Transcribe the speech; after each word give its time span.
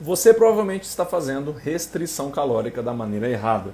Você 0.00 0.34
provavelmente 0.34 0.82
está 0.82 1.06
fazendo 1.06 1.52
restrição 1.52 2.28
calórica 2.28 2.82
da 2.82 2.92
maneira 2.92 3.30
errada. 3.30 3.72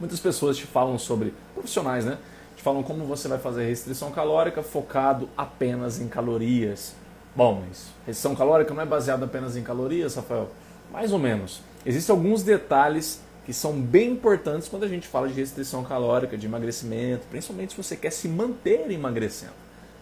Muitas 0.00 0.18
pessoas 0.18 0.56
te 0.56 0.66
falam 0.66 0.98
sobre, 0.98 1.32
profissionais, 1.54 2.04
né? 2.04 2.18
Te 2.56 2.62
falam 2.64 2.82
como 2.82 3.04
você 3.04 3.28
vai 3.28 3.38
fazer 3.38 3.64
restrição 3.64 4.10
calórica 4.10 4.60
focado 4.60 5.28
apenas 5.36 6.00
em 6.00 6.08
calorias. 6.08 6.96
Bom, 7.36 7.62
mas 7.64 7.86
restrição 8.04 8.34
calórica 8.34 8.74
não 8.74 8.82
é 8.82 8.86
baseada 8.86 9.24
apenas 9.24 9.56
em 9.56 9.62
calorias, 9.62 10.16
Rafael? 10.16 10.50
Mais 10.92 11.12
ou 11.12 11.18
menos. 11.18 11.62
Existem 11.86 12.12
alguns 12.12 12.42
detalhes 12.42 13.20
que 13.46 13.52
são 13.52 13.80
bem 13.80 14.10
importantes 14.10 14.68
quando 14.68 14.82
a 14.82 14.88
gente 14.88 15.06
fala 15.06 15.28
de 15.28 15.34
restrição 15.34 15.84
calórica, 15.84 16.36
de 16.36 16.46
emagrecimento, 16.46 17.28
principalmente 17.30 17.70
se 17.70 17.76
você 17.80 17.94
quer 17.94 18.10
se 18.10 18.26
manter 18.26 18.90
emagrecendo. 18.90 19.52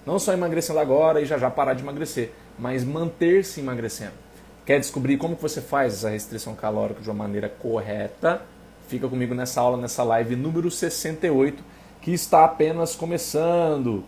Não 0.07 0.19
só 0.19 0.33
emagrecendo 0.33 0.79
agora 0.79 1.21
e 1.21 1.27
já 1.27 1.37
já 1.37 1.51
parar 1.51 1.75
de 1.75 1.83
emagrecer, 1.83 2.33
mas 2.59 2.83
manter-se 2.83 3.61
emagrecendo. 3.61 4.28
Quer 4.69 4.81
descobrir 4.81 5.17
como 5.17 5.35
que 5.35 5.41
você 5.41 5.63
faz 5.63 5.95
essa 5.95 6.11
restrição 6.11 6.55
calórica 6.55 7.01
de 7.01 7.09
uma 7.09 7.25
maneira 7.25 7.49
correta? 7.49 8.43
Fica 8.87 9.09
comigo 9.09 9.35
nessa 9.35 9.63
aula, 9.63 9.79
nessa 9.79 10.03
live 10.03 10.37
número 10.37 10.71
68, 10.71 11.65
que 12.03 12.13
está 12.13 12.45
apenas 12.45 12.95
começando. 12.95 14.05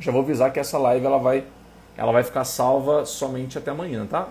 Já 0.00 0.10
vou 0.10 0.22
avisar 0.22 0.50
que 0.54 0.58
essa 0.58 0.78
live 0.78 1.04
ela 1.04 1.18
vai, 1.18 1.44
ela 1.98 2.12
vai 2.12 2.24
ficar 2.24 2.46
salva 2.46 3.04
somente 3.04 3.58
até 3.58 3.72
amanhã, 3.72 4.06
tá? 4.06 4.30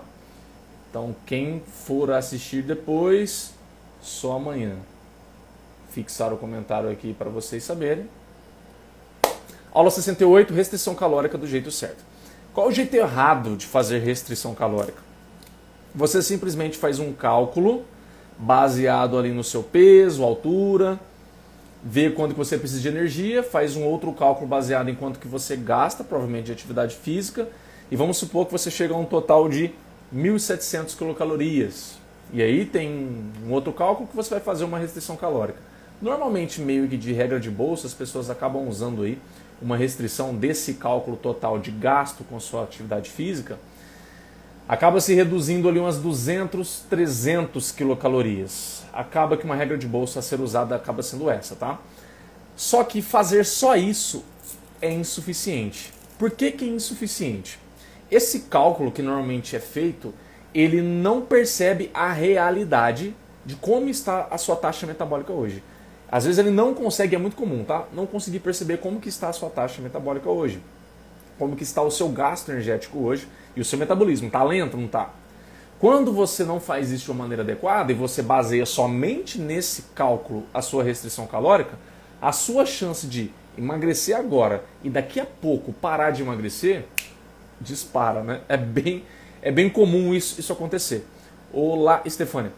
Então, 0.90 1.14
quem 1.24 1.62
for 1.86 2.10
assistir 2.10 2.62
depois, 2.64 3.54
só 4.02 4.32
amanhã. 4.32 4.74
Fixar 5.90 6.32
o 6.32 6.36
comentário 6.36 6.90
aqui 6.90 7.14
para 7.14 7.30
vocês 7.30 7.62
saberem. 7.62 8.10
Aula 9.72 9.92
68, 9.92 10.52
restrição 10.52 10.96
calórica 10.96 11.38
do 11.38 11.46
jeito 11.46 11.70
certo. 11.70 12.04
Qual 12.52 12.66
o 12.66 12.72
jeito 12.72 12.92
errado 12.96 13.56
de 13.56 13.66
fazer 13.66 14.00
restrição 14.00 14.52
calórica? 14.52 15.13
Você 15.94 16.20
simplesmente 16.20 16.76
faz 16.76 16.98
um 16.98 17.12
cálculo 17.12 17.84
baseado 18.36 19.16
ali 19.16 19.30
no 19.30 19.44
seu 19.44 19.62
peso, 19.62 20.24
altura, 20.24 20.98
vê 21.84 22.10
quanto 22.10 22.32
que 22.32 22.38
você 22.38 22.58
precisa 22.58 22.80
de 22.80 22.88
energia, 22.88 23.44
faz 23.44 23.76
um 23.76 23.84
outro 23.84 24.12
cálculo 24.12 24.48
baseado 24.48 24.88
em 24.88 24.94
quanto 24.94 25.20
que 25.20 25.28
você 25.28 25.54
gasta, 25.54 26.02
provavelmente 26.02 26.46
de 26.46 26.52
atividade 26.52 26.96
física, 26.96 27.48
e 27.92 27.96
vamos 27.96 28.16
supor 28.16 28.46
que 28.46 28.52
você 28.52 28.72
chega 28.72 28.92
a 28.92 28.96
um 28.96 29.04
total 29.04 29.48
de 29.48 29.70
1.700 30.12 30.96
quilocalorias. 30.96 31.96
E 32.32 32.42
aí 32.42 32.64
tem 32.64 33.30
um 33.46 33.52
outro 33.52 33.72
cálculo 33.72 34.08
que 34.08 34.16
você 34.16 34.30
vai 34.30 34.40
fazer 34.40 34.64
uma 34.64 34.78
restrição 34.78 35.16
calórica. 35.16 35.58
Normalmente, 36.02 36.60
meio 36.60 36.88
que 36.88 36.96
de 36.96 37.12
regra 37.12 37.38
de 37.38 37.50
bolsa, 37.50 37.86
as 37.86 37.94
pessoas 37.94 38.28
acabam 38.28 38.66
usando 38.68 39.02
aí 39.02 39.16
uma 39.62 39.76
restrição 39.76 40.34
desse 40.34 40.74
cálculo 40.74 41.16
total 41.16 41.58
de 41.60 41.70
gasto 41.70 42.24
com 42.24 42.40
sua 42.40 42.64
atividade 42.64 43.10
física, 43.10 43.58
acaba 44.68 45.00
se 45.00 45.14
reduzindo 45.14 45.68
ali 45.68 45.78
umas 45.78 45.98
200, 45.98 46.84
300 46.88 47.70
quilocalorias. 47.70 48.84
Acaba 48.92 49.36
que 49.36 49.44
uma 49.44 49.54
regra 49.54 49.76
de 49.76 49.86
bolsa 49.86 50.18
a 50.18 50.22
ser 50.22 50.40
usada 50.40 50.74
acaba 50.74 51.02
sendo 51.02 51.28
essa, 51.28 51.54
tá? 51.54 51.78
Só 52.56 52.84
que 52.84 53.02
fazer 53.02 53.44
só 53.44 53.76
isso 53.76 54.24
é 54.80 54.90
insuficiente. 54.90 55.92
Por 56.18 56.30
que, 56.30 56.52
que 56.52 56.64
é 56.64 56.68
insuficiente? 56.68 57.58
Esse 58.10 58.40
cálculo 58.40 58.92
que 58.92 59.02
normalmente 59.02 59.56
é 59.56 59.60
feito, 59.60 60.14
ele 60.54 60.80
não 60.80 61.22
percebe 61.22 61.90
a 61.92 62.12
realidade 62.12 63.14
de 63.44 63.56
como 63.56 63.88
está 63.88 64.28
a 64.30 64.38
sua 64.38 64.56
taxa 64.56 64.86
metabólica 64.86 65.32
hoje. 65.32 65.62
Às 66.10 66.24
vezes 66.24 66.38
ele 66.38 66.50
não 66.50 66.72
consegue, 66.74 67.16
é 67.16 67.18
muito 67.18 67.36
comum, 67.36 67.64
tá? 67.64 67.86
Não 67.92 68.06
conseguir 68.06 68.38
perceber 68.38 68.78
como 68.78 69.00
que 69.00 69.08
está 69.08 69.28
a 69.28 69.32
sua 69.32 69.50
taxa 69.50 69.82
metabólica 69.82 70.30
hoje. 70.30 70.62
Como 71.38 71.56
que 71.56 71.64
está 71.64 71.82
o 71.82 71.90
seu 71.90 72.08
gasto 72.08 72.50
energético 72.50 72.98
hoje 73.00 73.26
e 73.56 73.60
o 73.60 73.64
seu 73.64 73.78
metabolismo. 73.78 74.26
Está 74.26 74.42
lento, 74.42 74.76
não 74.76 74.86
está? 74.86 75.10
Quando 75.78 76.12
você 76.12 76.44
não 76.44 76.60
faz 76.60 76.90
isso 76.90 77.04
de 77.04 77.10
uma 77.10 77.24
maneira 77.24 77.42
adequada 77.42 77.92
e 77.92 77.94
você 77.94 78.22
baseia 78.22 78.64
somente 78.64 79.38
nesse 79.38 79.82
cálculo 79.94 80.44
a 80.52 80.62
sua 80.62 80.82
restrição 80.82 81.26
calórica, 81.26 81.78
a 82.22 82.32
sua 82.32 82.64
chance 82.64 83.06
de 83.06 83.30
emagrecer 83.56 84.16
agora 84.16 84.64
e 84.82 84.88
daqui 84.88 85.20
a 85.20 85.26
pouco 85.26 85.72
parar 85.72 86.10
de 86.10 86.22
emagrecer 86.22 86.86
dispara, 87.60 88.22
né? 88.22 88.40
É 88.48 88.56
bem, 88.56 89.04
é 89.42 89.50
bem 89.50 89.68
comum 89.68 90.14
isso, 90.14 90.40
isso 90.40 90.52
acontecer. 90.52 91.06
Olá, 91.52 92.02
Estefânia. 92.04 92.52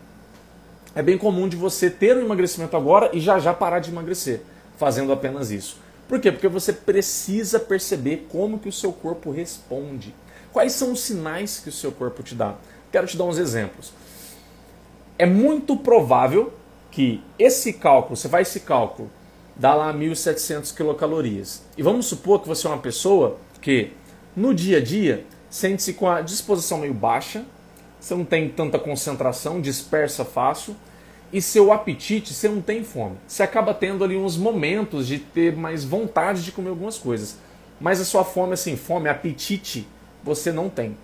É 0.94 1.02
bem 1.02 1.18
comum 1.18 1.48
de 1.48 1.56
você 1.56 1.90
ter 1.90 2.16
um 2.16 2.20
emagrecimento 2.20 2.76
agora 2.76 3.10
e 3.12 3.20
já 3.20 3.38
já 3.38 3.52
parar 3.52 3.80
de 3.80 3.90
emagrecer, 3.90 4.40
fazendo 4.78 5.12
apenas 5.12 5.50
isso. 5.50 5.78
Por 6.08 6.20
quê? 6.20 6.30
Porque 6.32 6.48
você 6.48 6.72
precisa 6.72 7.58
perceber 7.58 8.26
como 8.30 8.58
que 8.58 8.68
o 8.68 8.72
seu 8.72 8.92
corpo 8.92 9.30
responde. 9.30 10.14
Quais 10.56 10.72
são 10.72 10.92
os 10.92 11.00
sinais 11.00 11.58
que 11.58 11.68
o 11.68 11.72
seu 11.72 11.92
corpo 11.92 12.22
te 12.22 12.34
dá? 12.34 12.54
Quero 12.90 13.06
te 13.06 13.14
dar 13.14 13.24
uns 13.24 13.36
exemplos. 13.36 13.92
É 15.18 15.26
muito 15.26 15.76
provável 15.76 16.50
que 16.90 17.22
esse 17.38 17.74
cálculo, 17.74 18.16
você 18.16 18.26
faz 18.26 18.48
esse 18.48 18.60
cálculo, 18.60 19.10
dá 19.54 19.74
lá 19.74 19.92
1.700 19.92 20.74
quilocalorias. 20.74 21.62
E 21.76 21.82
vamos 21.82 22.06
supor 22.06 22.40
que 22.40 22.48
você 22.48 22.66
é 22.66 22.70
uma 22.70 22.78
pessoa 22.78 23.36
que 23.60 23.92
no 24.34 24.54
dia 24.54 24.78
a 24.78 24.80
dia 24.80 25.26
sente-se 25.50 25.92
com 25.92 26.08
a 26.08 26.22
disposição 26.22 26.78
meio 26.78 26.94
baixa, 26.94 27.44
você 28.00 28.14
não 28.14 28.24
tem 28.24 28.48
tanta 28.48 28.78
concentração, 28.78 29.60
dispersa 29.60 30.24
fácil, 30.24 30.74
e 31.30 31.42
seu 31.42 31.70
apetite, 31.70 32.32
você 32.32 32.48
não 32.48 32.62
tem 32.62 32.82
fome. 32.82 33.18
Você 33.28 33.42
acaba 33.42 33.74
tendo 33.74 34.02
ali 34.02 34.16
uns 34.16 34.38
momentos 34.38 35.06
de 35.06 35.18
ter 35.18 35.54
mais 35.54 35.84
vontade 35.84 36.42
de 36.42 36.50
comer 36.50 36.70
algumas 36.70 36.96
coisas. 36.96 37.36
Mas 37.78 38.00
a 38.00 38.06
sua 38.06 38.24
fome, 38.24 38.54
assim, 38.54 38.74
fome, 38.74 39.06
apetite, 39.10 39.86
você 40.26 40.50
não 40.50 40.68
tem. 40.68 40.96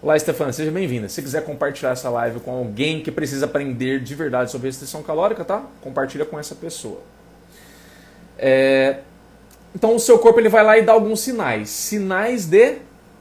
Olá, 0.00 0.16
Stefania, 0.16 0.52
seja 0.52 0.70
bem-vinda. 0.70 1.08
Se 1.08 1.20
quiser 1.20 1.44
compartilhar 1.44 1.90
essa 1.90 2.08
live 2.08 2.38
com 2.38 2.52
alguém 2.52 3.02
que 3.02 3.10
precisa 3.10 3.46
aprender 3.46 4.00
de 4.00 4.14
verdade 4.14 4.52
sobre 4.52 4.68
restrição 4.68 5.02
calórica, 5.02 5.44
tá? 5.44 5.64
Compartilha 5.80 6.24
com 6.24 6.38
essa 6.38 6.54
pessoa. 6.54 7.00
É... 8.38 9.00
Então 9.74 9.96
o 9.96 9.98
seu 9.98 10.20
corpo 10.20 10.38
ele 10.38 10.48
vai 10.48 10.62
lá 10.62 10.78
e 10.78 10.82
dá 10.82 10.92
alguns 10.92 11.20
sinais. 11.20 11.68
Sinais 11.68 12.46
de, 12.46 12.76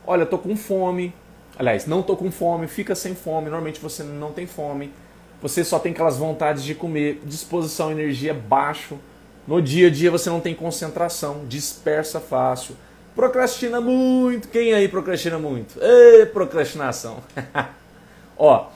olha, 0.06 0.24
tô 0.24 0.38
com 0.38 0.56
fome. 0.56 1.16
Aliás, 1.58 1.88
não 1.88 2.04
tô 2.04 2.16
com 2.16 2.32
fome, 2.32 2.68
fica 2.68 2.94
sem 2.94 3.16
fome. 3.16 3.50
Normalmente 3.50 3.80
você 3.80 4.04
não 4.04 4.32
tem 4.32 4.46
fome. 4.46 4.94
Você 5.42 5.64
só 5.64 5.80
tem 5.80 5.94
aquelas 5.94 6.18
vontades 6.18 6.64
de 6.64 6.76
comer, 6.76 7.22
disposição, 7.26 7.92
energia 7.92 8.36
baixo. 8.36 9.00
No 9.48 9.60
dia 9.60 9.88
a 9.88 9.92
dia 9.92 10.12
você 10.12 10.30
não 10.30 10.40
tem 10.40 10.54
concentração, 10.54 11.46
dispersa 11.48 12.20
fácil. 12.20 12.76
Procrastina 13.20 13.82
muito. 13.82 14.48
Quem 14.48 14.74
aí 14.74 14.88
procrastina 14.88 15.38
muito? 15.38 15.80
Ê, 15.82 16.26
procrastinação. 16.26 17.18
Ó, 18.38 18.68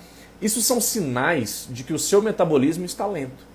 isso 0.41 0.61
são 0.61 0.81
sinais 0.81 1.67
de 1.69 1.83
que 1.83 1.93
o 1.93 1.99
seu 1.99 2.21
metabolismo 2.21 2.85
está 2.85 3.07
lento 3.07 3.53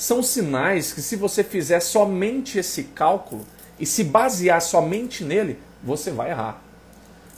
são 0.00 0.22
sinais 0.22 0.94
que, 0.94 1.02
se 1.02 1.14
você 1.14 1.44
fizer 1.44 1.78
somente 1.78 2.58
esse 2.58 2.84
cálculo 2.84 3.44
e 3.78 3.84
se 3.84 4.02
basear 4.02 4.62
somente 4.62 5.22
nele, 5.22 5.58
você 5.84 6.10
vai 6.10 6.30
errar. 6.30 6.62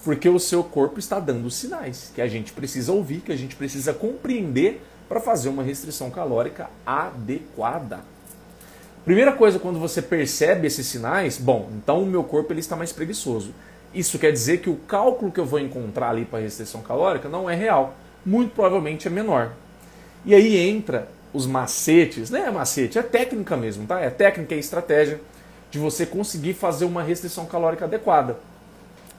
Porque 0.05 0.29
o 0.29 0.39
seu 0.39 0.63
corpo 0.63 1.01
está 1.01 1.19
dando 1.19 1.51
sinais 1.51 2.13
que 2.15 2.23
a 2.23 2.29
gente 2.29 2.53
precisa 2.53 2.93
ouvir, 2.93 3.21
que 3.21 3.33
a 3.33 3.37
gente 3.37 3.57
precisa 3.57 3.93
compreender 3.93 4.81
para 5.09 5.19
fazer 5.19 5.49
uma 5.49 5.65
restrição 5.65 6.09
calórica 6.09 6.71
adequada. 6.87 8.05
Primeira 9.05 9.33
coisa, 9.33 9.59
quando 9.59 9.81
você 9.81 10.01
percebe 10.01 10.67
esses 10.67 10.87
sinais, 10.87 11.37
bom, 11.37 11.69
então 11.75 12.03
o 12.03 12.07
meu 12.07 12.23
corpo 12.23 12.53
ele 12.53 12.61
está 12.61 12.77
mais 12.77 12.93
preguiçoso. 12.93 13.53
Isso 13.93 14.19
quer 14.19 14.33
dizer 14.33 14.59
que 14.59 14.71
o 14.71 14.77
cálculo 14.77 15.33
que 15.33 15.41
eu 15.41 15.45
vou 15.45 15.59
encontrar 15.59 16.11
ali 16.11 16.25
para 16.25 16.39
restrição 16.39 16.81
calórica 16.83 17.29
não 17.29 17.51
é 17.51 17.55
real. 17.55 17.97
Muito 18.25 18.55
provavelmente 18.55 19.09
é 19.09 19.11
menor. 19.11 19.53
E 20.25 20.35
aí 20.35 20.57
entra 20.57 21.09
os 21.33 21.47
macetes, 21.47 22.31
não 22.31 22.39
é 22.39 22.51
macete, 22.51 22.99
é 22.99 23.03
técnica 23.03 23.57
mesmo, 23.57 23.87
tá? 23.87 23.99
É 24.01 24.09
técnica 24.09 24.55
e 24.55 24.59
estratégia 24.61 25.21
de 25.71 25.79
você 25.79 26.07
conseguir 26.07 26.55
fazer 26.55 26.85
uma 26.85 27.03
restrição 27.03 27.45
calórica 27.47 27.87
adequada. 27.87 28.37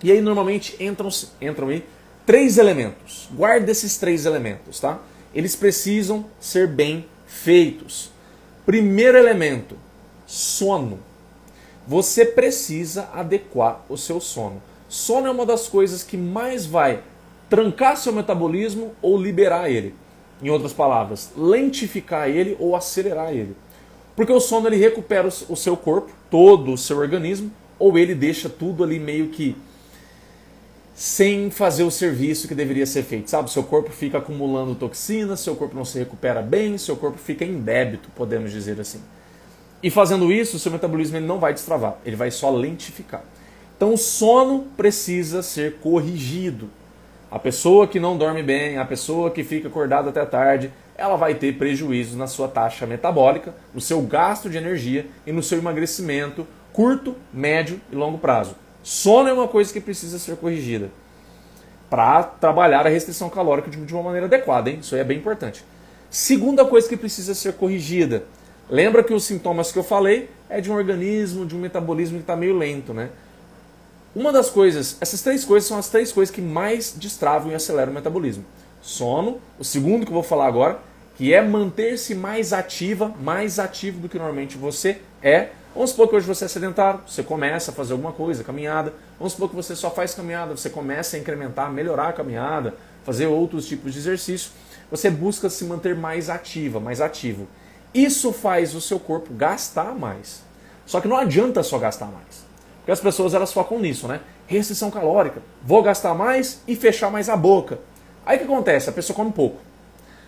E 0.02 0.12
aí 0.12 0.22
normalmente 0.22 0.82
entram, 0.82 1.10
entram 1.42 1.68
aí 1.68 1.84
três 2.26 2.58
elementos. 2.58 3.28
Guarde 3.34 3.70
esses 3.70 3.98
três 3.98 4.26
elementos, 4.26 4.80
tá? 4.80 5.00
Eles 5.36 5.56
precisam 5.56 6.26
ser 6.40 6.68
bem 6.68 7.06
feitos. 7.26 8.13
Primeiro 8.66 9.18
elemento, 9.18 9.76
sono. 10.26 11.00
Você 11.86 12.26
precisa 12.26 13.10
adequar 13.14 13.84
o 13.90 13.98
seu 13.98 14.22
sono. 14.22 14.62
Sono 14.88 15.28
é 15.28 15.32
uma 15.32 15.46
das 15.46 15.68
coisas 15.68 16.02
que 16.02 16.16
mais 16.16 16.66
vai 16.66 17.02
trancar 17.50 17.98
seu 17.98 18.14
metabolismo 18.14 18.94
ou 19.02 19.22
liberar 19.22 19.70
ele. 19.70 19.94
Em 20.42 20.50
outras 20.50 20.72
palavras, 20.72 21.32
lentificar 21.36 22.30
ele 22.30 22.56
ou 22.60 22.76
acelerar 22.76 23.32
ele. 23.32 23.56
Porque 24.16 24.32
o 24.32 24.40
sono 24.40 24.68
ele 24.68 24.78
recupera 24.78 25.28
o 25.28 25.56
seu 25.56 25.76
corpo, 25.76 26.12
todo 26.30 26.72
o 26.72 26.78
seu 26.78 26.98
organismo, 26.98 27.52
ou 27.78 27.98
ele 27.98 28.16
deixa 28.16 28.48
tudo 28.48 28.84
ali 28.84 29.00
meio 29.00 29.28
que 29.28 29.56
sem 30.94 31.50
fazer 31.50 31.84
o 31.84 31.92
serviço 31.92 32.48
que 32.48 32.54
deveria 32.54 32.86
ser 32.86 33.04
feito, 33.04 33.30
sabe? 33.30 33.52
Seu 33.52 33.64
corpo 33.64 33.92
fica 33.92 34.20
acumulando 34.20 34.76
toxinas, 34.76 35.40
seu 35.40 35.56
corpo 35.56 35.76
não 35.76 35.86
se 35.86 35.98
recupera 35.98 36.42
bem, 36.42 36.78
seu 36.78 36.96
corpo 36.96 37.18
fica 37.18 37.44
em 37.44 37.60
débito, 37.60 38.10
podemos 38.16 38.52
dizer 38.52 38.80
assim. 38.80 39.02
E 39.82 39.90
fazendo 39.90 40.32
isso, 40.32 40.60
seu 40.60 40.72
metabolismo 40.72 41.18
ele 41.18 41.26
não 41.26 41.40
vai 41.40 41.54
destravar, 41.54 41.98
ele 42.06 42.16
vai 42.16 42.32
só 42.32 42.50
lentificar. 42.50 43.24
Então 43.76 43.94
o 43.94 43.98
sono 43.98 44.68
precisa 44.78 45.42
ser 45.42 45.78
corrigido. 45.82 46.70
A 47.30 47.40
pessoa 47.40 47.88
que 47.88 48.00
não 48.00 48.16
dorme 48.16 48.44
bem, 48.44 48.78
a 48.78 48.86
pessoa 48.86 49.32
que 49.32 49.44
fica 49.44 49.68
acordada 49.68 50.10
até 50.10 50.24
tarde, 50.24 50.72
ela 50.96 51.16
vai 51.16 51.34
ter 51.34 51.58
prejuízos 51.58 52.16
na 52.16 52.28
sua 52.28 52.48
taxa 52.48 52.86
metabólica, 52.86 53.56
no 53.74 53.82
seu 53.82 54.00
gasto 54.02 54.50
de 54.50 54.58
energia 54.58 55.08
e 55.26 55.32
no 55.32 55.42
seu 55.42 55.58
emagrecimento 55.58 56.48
curto, 56.72 57.16
médio 57.34 57.80
e 57.92 57.96
longo 57.96 58.18
prazo. 58.18 58.56
Sono 58.84 59.30
é 59.30 59.34
uma 59.34 59.48
coisa 59.48 59.72
que 59.72 59.80
precisa 59.80 60.20
ser 60.20 60.36
corrigida 60.36 60.92
para 61.90 62.24
trabalhar 62.24 62.86
a 62.86 62.90
restrição 62.90 63.30
calórica 63.30 63.70
de 63.70 63.94
uma 63.94 64.04
maneira 64.04 64.26
adequada, 64.26 64.70
hein? 64.70 64.80
Isso 64.82 64.94
aí 64.94 65.02
é 65.02 65.04
bem 65.04 65.18
importante. 65.18 65.64
Segunda 66.10 66.66
coisa 66.66 66.88
que 66.88 66.98
precisa 66.98 67.34
ser 67.34 67.54
corrigida. 67.54 68.26
Lembra 68.70 69.04
que 69.04 69.14
os 69.14 69.24
sintomas 69.24 69.72
que 69.72 69.80
eu 69.80 69.84
falei 69.84 70.30
é 70.50 70.60
de 70.60 70.72
um 70.72 70.76
organismo, 70.76 71.46
de 71.46 71.56
um 71.56 71.60
metabolismo 71.60 72.18
que 72.18 72.24
está 72.24 72.36
meio 72.36 72.58
lento, 72.58 72.94
né? 72.94 73.10
Uma 74.16 74.32
das 74.32 74.50
coisas, 74.50 74.98
essas 75.02 75.22
três 75.22 75.44
coisas 75.44 75.68
são 75.68 75.78
as 75.78 75.90
três 75.90 76.12
coisas 76.12 76.34
que 76.34 76.42
mais 76.42 76.94
destravam 76.96 77.52
e 77.52 77.56
aceleram 77.56 77.92
o 77.92 77.96
metabolismo. 77.96 78.46
Sono, 78.82 79.40
o 79.58 79.64
segundo 79.64 80.06
que 80.06 80.12
eu 80.12 80.14
vou 80.14 80.24
falar 80.24 80.46
agora, 80.46 80.80
que 81.16 81.34
é 81.34 81.42
manter-se 81.42 82.14
mais 82.14 82.54
ativa, 82.54 83.14
mais 83.22 83.60
ativo 83.60 84.00
do 84.00 84.10
que 84.10 84.18
normalmente 84.18 84.58
você 84.58 85.00
é. 85.22 85.50
Vamos 85.74 85.90
supor 85.90 86.08
que 86.08 86.16
hoje 86.16 86.28
você 86.28 86.46
é 86.46 86.48
sedentário, 86.48 87.02
você 87.08 87.24
começa 87.24 87.72
a 87.72 87.74
fazer 87.74 87.94
alguma 87.94 88.12
coisa, 88.12 88.44
caminhada. 88.44 88.94
Vamos 89.18 89.34
supor 89.34 89.50
que 89.50 89.56
você 89.56 89.76
só 89.76 89.90
faz 89.90 90.14
caminhada, 90.14 90.56
você 90.56 90.70
começa 90.70 91.18
a 91.18 91.20
incrementar, 91.20 91.72
melhorar 91.72 92.10
a 92.10 92.14
caminhada, 92.14 92.76
fazer 93.04 93.26
outros 93.26 93.66
tipos 93.68 93.92
de 93.92 93.98
exercício. 93.98 94.52
Você 94.92 95.10
busca 95.10 95.50
se 95.50 95.66
manter 95.66 95.96
mais 95.96 96.30
ativa, 96.30 96.80
mais 96.80 97.02
ativo. 97.02 97.48
Isso 97.92 98.32
faz 98.32 98.76
o 98.76 98.82
seu 98.82 99.00
corpo 99.00 99.34
gastar 99.34 99.96
mais. 99.96 100.44
Só 100.86 101.02
que 101.02 101.08
não 101.08 101.18
adianta 101.18 101.64
só 101.64 101.80
gastar 101.80 102.06
mais. 102.06 102.46
Porque 102.78 102.92
as 102.92 103.00
pessoas 103.00 103.34
elas 103.34 103.52
focam 103.52 103.80
nisso, 103.80 104.08
né? 104.08 104.20
Restrição 104.46 104.92
calórica. 104.92 105.42
Vou 105.64 105.82
gastar 105.82 106.14
mais 106.14 106.62
e 106.68 106.76
fechar 106.76 107.10
mais 107.10 107.30
a 107.30 107.36
boca. 107.36 107.80
Aí 108.24 108.36
o 108.36 108.40
que 108.42 108.46
acontece? 108.46 108.92
A 108.92 108.94
pessoa 108.94 109.16
come 109.16 109.32
pouco. 109.32 109.58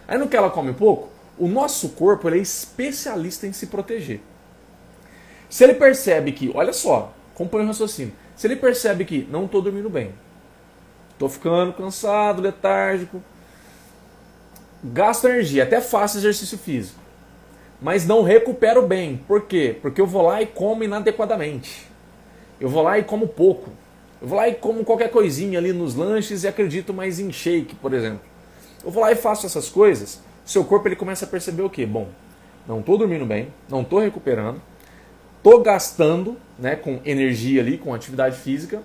Aí 0.07 0.17
no 0.17 0.27
que 0.27 0.35
ela 0.35 0.49
come 0.49 0.73
pouco, 0.73 1.09
o 1.37 1.47
nosso 1.47 1.89
corpo 1.89 2.27
ele 2.27 2.39
é 2.39 2.41
especialista 2.41 3.45
em 3.45 3.53
se 3.53 3.67
proteger. 3.67 4.21
Se 5.49 5.63
ele 5.63 5.73
percebe 5.73 6.31
que, 6.31 6.51
olha 6.53 6.73
só, 6.73 7.13
acompanha 7.33 7.65
o 7.65 7.67
raciocínio. 7.67 8.13
Se 8.35 8.47
ele 8.47 8.55
percebe 8.55 9.05
que 9.05 9.27
não 9.31 9.45
estou 9.45 9.61
dormindo 9.61 9.89
bem, 9.89 10.11
estou 11.11 11.29
ficando 11.29 11.73
cansado, 11.73 12.41
letárgico, 12.41 13.21
gasto 14.83 15.27
energia, 15.27 15.63
até 15.63 15.79
faço 15.79 16.17
exercício 16.17 16.57
físico, 16.57 16.99
mas 17.81 18.05
não 18.05 18.23
recupero 18.23 18.85
bem. 18.85 19.17
Por 19.27 19.41
quê? 19.43 19.77
Porque 19.81 20.01
eu 20.01 20.07
vou 20.07 20.23
lá 20.23 20.41
e 20.41 20.45
como 20.45 20.83
inadequadamente. 20.83 21.87
Eu 22.59 22.69
vou 22.69 22.83
lá 22.83 22.99
e 22.99 23.03
como 23.03 23.27
pouco. 23.27 23.69
Eu 24.21 24.27
vou 24.27 24.37
lá 24.37 24.47
e 24.47 24.55
como 24.55 24.83
qualquer 24.83 25.09
coisinha 25.09 25.59
ali 25.59 25.73
nos 25.73 25.95
lanches 25.95 26.43
e 26.43 26.47
acredito 26.47 26.93
mais 26.93 27.19
em 27.19 27.31
shake, 27.31 27.75
por 27.75 27.93
exemplo. 27.93 28.21
Eu 28.83 28.91
vou 28.91 29.01
lá 29.01 29.11
e 29.11 29.15
faço 29.15 29.45
essas 29.45 29.69
coisas, 29.69 30.21
seu 30.45 30.63
corpo 30.63 30.87
ele 30.87 30.95
começa 30.95 31.25
a 31.25 31.27
perceber 31.27 31.63
o 31.63 31.69
quê? 31.69 31.85
Bom, 31.85 32.07
não 32.67 32.79
estou 32.79 32.97
dormindo 32.97 33.25
bem, 33.25 33.47
não 33.67 33.81
estou 33.81 33.99
recuperando, 33.99 34.61
estou 35.45 35.61
gastando 35.61 36.37
né, 36.57 36.75
com 36.75 36.99
energia 37.05 37.61
ali, 37.61 37.77
com 37.77 37.93
atividade 37.93 38.35
física 38.35 38.81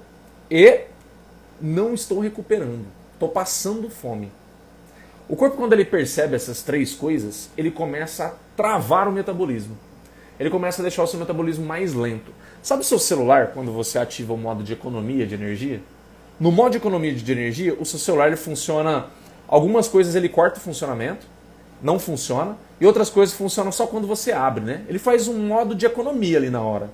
e 0.50 0.82
não 1.58 1.94
estou 1.94 2.20
recuperando. 2.20 2.84
Estou 3.14 3.30
passando 3.30 3.88
fome. 3.88 4.30
O 5.26 5.36
corpo, 5.36 5.56
quando 5.56 5.72
ele 5.72 5.86
percebe 5.86 6.36
essas 6.36 6.62
três 6.62 6.92
coisas, 6.92 7.48
ele 7.56 7.70
começa 7.70 8.26
a 8.26 8.32
travar 8.54 9.08
o 9.08 9.12
metabolismo. 9.12 9.74
Ele 10.38 10.50
começa 10.50 10.82
a 10.82 10.84
deixar 10.84 11.02
o 11.02 11.06
seu 11.06 11.18
metabolismo 11.18 11.64
mais 11.64 11.94
lento. 11.94 12.30
Sabe 12.62 12.82
o 12.82 12.84
seu 12.84 12.98
celular, 12.98 13.52
quando 13.54 13.72
você 13.72 13.98
ativa 13.98 14.34
o 14.34 14.36
modo 14.36 14.62
de 14.62 14.74
economia 14.74 15.26
de 15.26 15.34
energia? 15.34 15.80
No 16.38 16.52
modo 16.52 16.72
de 16.72 16.76
economia 16.76 17.14
de 17.14 17.32
energia, 17.32 17.74
o 17.80 17.86
seu 17.86 17.98
celular 17.98 18.26
ele 18.26 18.36
funciona. 18.36 19.06
Algumas 19.48 19.88
coisas 19.88 20.14
ele 20.14 20.28
corta 20.28 20.58
o 20.58 20.62
funcionamento, 20.62 21.26
não 21.82 21.98
funciona, 21.98 22.56
e 22.80 22.86
outras 22.86 23.10
coisas 23.10 23.34
funcionam 23.34 23.70
só 23.70 23.86
quando 23.86 24.06
você 24.06 24.32
abre, 24.32 24.64
né? 24.64 24.84
Ele 24.88 24.98
faz 24.98 25.28
um 25.28 25.38
modo 25.46 25.74
de 25.74 25.86
economia 25.86 26.38
ali 26.38 26.50
na 26.50 26.60
hora. 26.60 26.90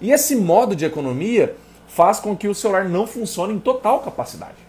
E 0.00 0.12
esse 0.12 0.36
modo 0.36 0.76
de 0.76 0.84
economia 0.84 1.56
faz 1.88 2.20
com 2.20 2.36
que 2.36 2.46
o 2.46 2.54
celular 2.54 2.88
não 2.88 3.06
funcione 3.06 3.54
em 3.54 3.58
total 3.58 4.00
capacidade. 4.00 4.68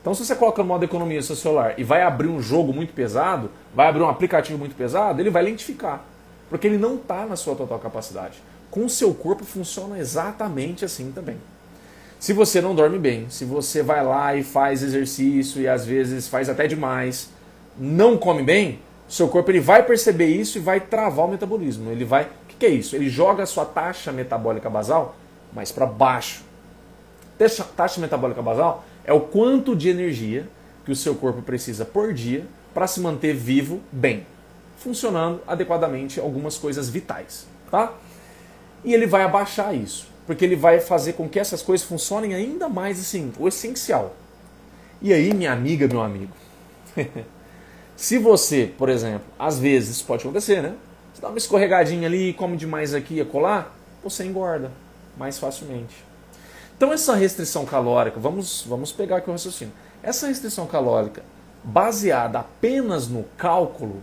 Então, 0.00 0.14
se 0.14 0.24
você 0.24 0.34
coloca 0.34 0.62
no 0.62 0.68
modo 0.68 0.84
economia 0.84 1.18
no 1.18 1.22
seu 1.22 1.36
celular 1.36 1.74
e 1.78 1.84
vai 1.84 2.02
abrir 2.02 2.28
um 2.28 2.40
jogo 2.40 2.72
muito 2.72 2.92
pesado, 2.92 3.50
vai 3.74 3.88
abrir 3.88 4.02
um 4.02 4.08
aplicativo 4.08 4.58
muito 4.58 4.74
pesado, 4.74 5.20
ele 5.20 5.30
vai 5.30 5.42
lentificar. 5.42 6.02
Porque 6.48 6.66
ele 6.66 6.78
não 6.78 6.94
está 6.94 7.26
na 7.26 7.36
sua 7.36 7.54
total 7.54 7.78
capacidade 7.78 8.38
com 8.70 8.84
o 8.84 8.90
seu 8.90 9.14
corpo 9.14 9.44
funciona 9.44 9.98
exatamente 9.98 10.84
assim 10.84 11.10
também. 11.10 11.36
Se 12.20 12.32
você 12.32 12.60
não 12.60 12.74
dorme 12.74 12.98
bem, 12.98 13.26
se 13.30 13.44
você 13.44 13.82
vai 13.82 14.04
lá 14.04 14.34
e 14.34 14.42
faz 14.42 14.82
exercício 14.82 15.60
e 15.60 15.68
às 15.68 15.86
vezes 15.86 16.26
faz 16.26 16.48
até 16.48 16.66
demais, 16.66 17.30
não 17.78 18.16
come 18.16 18.42
bem, 18.42 18.80
seu 19.08 19.28
corpo 19.28 19.50
ele 19.50 19.60
vai 19.60 19.82
perceber 19.82 20.26
isso 20.26 20.58
e 20.58 20.60
vai 20.60 20.80
travar 20.80 21.26
o 21.26 21.30
metabolismo. 21.30 21.90
Ele 21.90 22.04
vai, 22.04 22.24
o 22.24 22.46
que, 22.48 22.56
que 22.56 22.66
é 22.66 22.70
isso? 22.70 22.94
Ele 22.94 23.08
joga 23.08 23.42
a 23.42 23.46
sua 23.46 23.64
taxa 23.64 24.12
metabólica 24.12 24.68
basal 24.68 25.16
mais 25.52 25.72
para 25.72 25.86
baixo. 25.86 26.42
Taxa, 27.38 27.64
taxa 27.64 28.00
metabólica 28.00 28.42
basal 28.42 28.84
é 29.04 29.12
o 29.12 29.20
quanto 29.20 29.74
de 29.74 29.88
energia 29.88 30.48
que 30.84 30.92
o 30.92 30.96
seu 30.96 31.14
corpo 31.14 31.40
precisa 31.42 31.84
por 31.84 32.12
dia 32.12 32.46
para 32.74 32.86
se 32.86 33.00
manter 33.00 33.34
vivo 33.34 33.80
bem, 33.90 34.26
funcionando 34.76 35.40
adequadamente 35.46 36.20
algumas 36.20 36.58
coisas 36.58 36.88
vitais, 36.88 37.46
tá? 37.70 37.92
e 38.84 38.94
ele 38.94 39.06
vai 39.06 39.22
abaixar 39.22 39.74
isso, 39.74 40.08
porque 40.26 40.44
ele 40.44 40.56
vai 40.56 40.80
fazer 40.80 41.14
com 41.14 41.28
que 41.28 41.38
essas 41.38 41.62
coisas 41.62 41.86
funcionem 41.86 42.34
ainda 42.34 42.68
mais 42.68 42.98
assim, 43.00 43.32
o 43.38 43.48
essencial. 43.48 44.14
E 45.00 45.12
aí, 45.12 45.32
minha 45.32 45.52
amiga, 45.52 45.86
meu 45.86 46.02
amigo, 46.02 46.32
se 47.98 48.16
você, 48.16 48.72
por 48.78 48.88
exemplo, 48.88 49.26
às 49.36 49.58
vezes 49.58 49.96
isso 49.96 50.04
pode 50.04 50.22
acontecer, 50.22 50.62
né? 50.62 50.76
Você 51.12 51.20
dá 51.20 51.30
uma 51.30 51.36
escorregadinha 51.36 52.06
ali, 52.06 52.32
come 52.32 52.56
demais 52.56 52.94
aqui 52.94 53.18
e 53.18 53.24
colar, 53.24 53.76
você 54.04 54.24
engorda 54.24 54.70
mais 55.16 55.36
facilmente. 55.36 55.96
Então 56.76 56.92
essa 56.92 57.16
restrição 57.16 57.66
calórica, 57.66 58.20
vamos, 58.20 58.64
vamos 58.68 58.92
pegar 58.92 59.16
aqui 59.16 59.28
o 59.28 59.32
raciocínio. 59.32 59.74
Essa 60.00 60.28
restrição 60.28 60.64
calórica 60.64 61.24
baseada 61.64 62.38
apenas 62.38 63.08
no 63.08 63.24
cálculo 63.36 64.00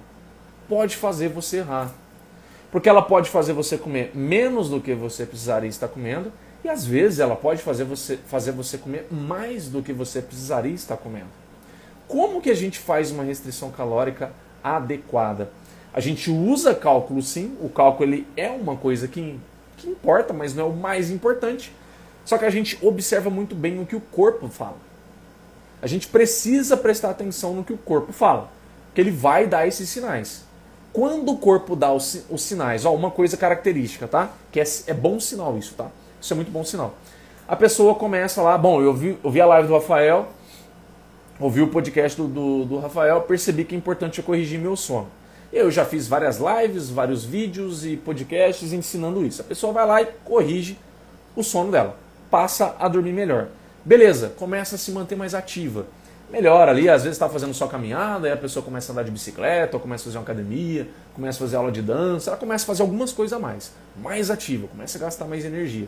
pode 0.67 0.97
fazer 0.97 1.29
você 1.29 1.59
errar. 1.59 1.89
Porque 2.73 2.89
ela 2.89 3.01
pode 3.01 3.29
fazer 3.29 3.53
você 3.53 3.77
comer 3.77 4.11
menos 4.13 4.67
do 4.67 4.81
que 4.81 4.93
você 4.93 5.25
precisaria 5.25 5.69
estar 5.69 5.87
comendo, 5.87 6.33
e 6.65 6.67
às 6.67 6.85
vezes 6.85 7.19
ela 7.19 7.37
pode 7.37 7.61
fazer 7.61 7.85
você, 7.85 8.17
fazer 8.17 8.51
você 8.51 8.77
comer 8.77 9.07
mais 9.09 9.69
do 9.69 9.81
que 9.81 9.93
você 9.93 10.21
precisaria 10.21 10.73
estar 10.73 10.97
comendo. 10.97 11.44
Como 12.07 12.41
que 12.41 12.49
a 12.49 12.55
gente 12.55 12.79
faz 12.79 13.11
uma 13.11 13.23
restrição 13.23 13.71
calórica 13.71 14.31
adequada? 14.63 15.49
A 15.93 15.99
gente 15.99 16.29
usa 16.29 16.75
cálculo 16.75 17.21
sim, 17.21 17.55
o 17.61 17.69
cálculo 17.69 18.09
ele 18.09 18.27
é 18.35 18.49
uma 18.49 18.75
coisa 18.75 19.07
que, 19.07 19.39
que 19.77 19.89
importa, 19.89 20.33
mas 20.33 20.53
não 20.53 20.65
é 20.65 20.67
o 20.67 20.73
mais 20.73 21.09
importante. 21.09 21.71
Só 22.25 22.37
que 22.37 22.45
a 22.45 22.49
gente 22.49 22.77
observa 22.85 23.29
muito 23.29 23.55
bem 23.55 23.79
o 23.79 23.85
que 23.85 23.95
o 23.95 24.01
corpo 24.01 24.47
fala. 24.49 24.77
A 25.81 25.87
gente 25.87 26.07
precisa 26.07 26.75
prestar 26.75 27.11
atenção 27.11 27.53
no 27.53 27.63
que 27.63 27.71
o 27.71 27.77
corpo 27.77 28.11
fala, 28.11 28.49
que 28.93 28.99
ele 28.99 29.11
vai 29.11 29.45
dar 29.47 29.67
esses 29.67 29.87
sinais. 29.87 30.43
Quando 30.91 31.31
o 31.31 31.37
corpo 31.37 31.75
dá 31.75 31.91
os, 31.93 32.25
os 32.29 32.41
sinais, 32.41 32.85
ó, 32.85 32.93
uma 32.93 33.11
coisa 33.11 33.37
característica, 33.37 34.07
tá? 34.07 34.31
Que 34.51 34.59
é, 34.59 34.63
é 34.87 34.93
bom 34.93 35.19
sinal 35.19 35.57
isso, 35.57 35.75
tá? 35.75 35.87
Isso 36.19 36.33
é 36.33 36.35
muito 36.35 36.51
bom 36.51 36.63
sinal. 36.63 36.95
A 37.47 37.55
pessoa 37.55 37.93
começa 37.95 38.41
lá, 38.41 38.57
bom, 38.57 38.81
eu 38.81 38.93
vi, 38.93 39.17
eu 39.23 39.29
vi 39.29 39.39
a 39.39 39.45
live 39.45 39.67
do 39.67 39.75
Rafael, 39.75 40.29
ouvi 41.39 41.61
o 41.61 41.67
podcast 41.67 42.19
do, 42.19 42.27
do, 42.27 42.65
do 42.65 42.79
Rafael, 42.79 43.21
percebi 43.21 43.65
que 43.65 43.75
é 43.75 43.77
importante 43.77 44.19
eu 44.19 44.23
corrigir 44.23 44.59
meu 44.59 44.75
sono. 44.75 45.07
Eu 45.51 45.69
já 45.71 45.85
fiz 45.85 46.07
várias 46.07 46.39
lives, 46.39 46.89
vários 46.89 47.23
vídeos 47.23 47.85
e 47.85 47.95
podcasts 47.95 48.73
ensinando 48.73 49.25
isso. 49.25 49.41
A 49.41 49.45
pessoa 49.45 49.71
vai 49.71 49.85
lá 49.85 50.01
e 50.01 50.07
corrige 50.23 50.77
o 51.35 51.43
sono 51.43 51.71
dela, 51.71 51.97
passa 52.29 52.75
a 52.79 52.87
dormir 52.87 53.13
melhor. 53.13 53.47
Beleza, 53.83 54.29
começa 54.37 54.75
a 54.75 54.77
se 54.77 54.91
manter 54.91 55.15
mais 55.15 55.33
ativa 55.33 55.85
melhora 56.29 56.71
ali, 56.71 56.89
às 56.89 57.03
vezes 57.03 57.15
está 57.15 57.29
fazendo 57.29 57.53
só 57.53 57.67
caminhada, 57.67 58.27
aí 58.27 58.33
a 58.33 58.37
pessoa 58.37 58.63
começa 58.63 58.91
a 58.91 58.93
andar 58.93 59.03
de 59.03 59.11
bicicleta, 59.11 59.77
ou 59.77 59.81
começa 59.81 60.03
a 60.03 60.05
fazer 60.05 60.17
uma 60.17 60.23
academia, 60.23 60.87
começa 61.13 61.37
a 61.37 61.41
fazer 61.41 61.55
aula 61.55 61.71
de 61.71 61.81
dança, 61.81 62.29
ela 62.29 62.37
começa 62.37 62.63
a 62.63 62.67
fazer 62.67 62.81
algumas 62.81 63.11
coisas 63.11 63.37
a 63.37 63.39
mais, 63.39 63.71
mais 63.95 64.29
ativa, 64.29 64.67
começa 64.67 64.97
a 64.97 65.01
gastar 65.01 65.25
mais 65.25 65.45
energia. 65.45 65.87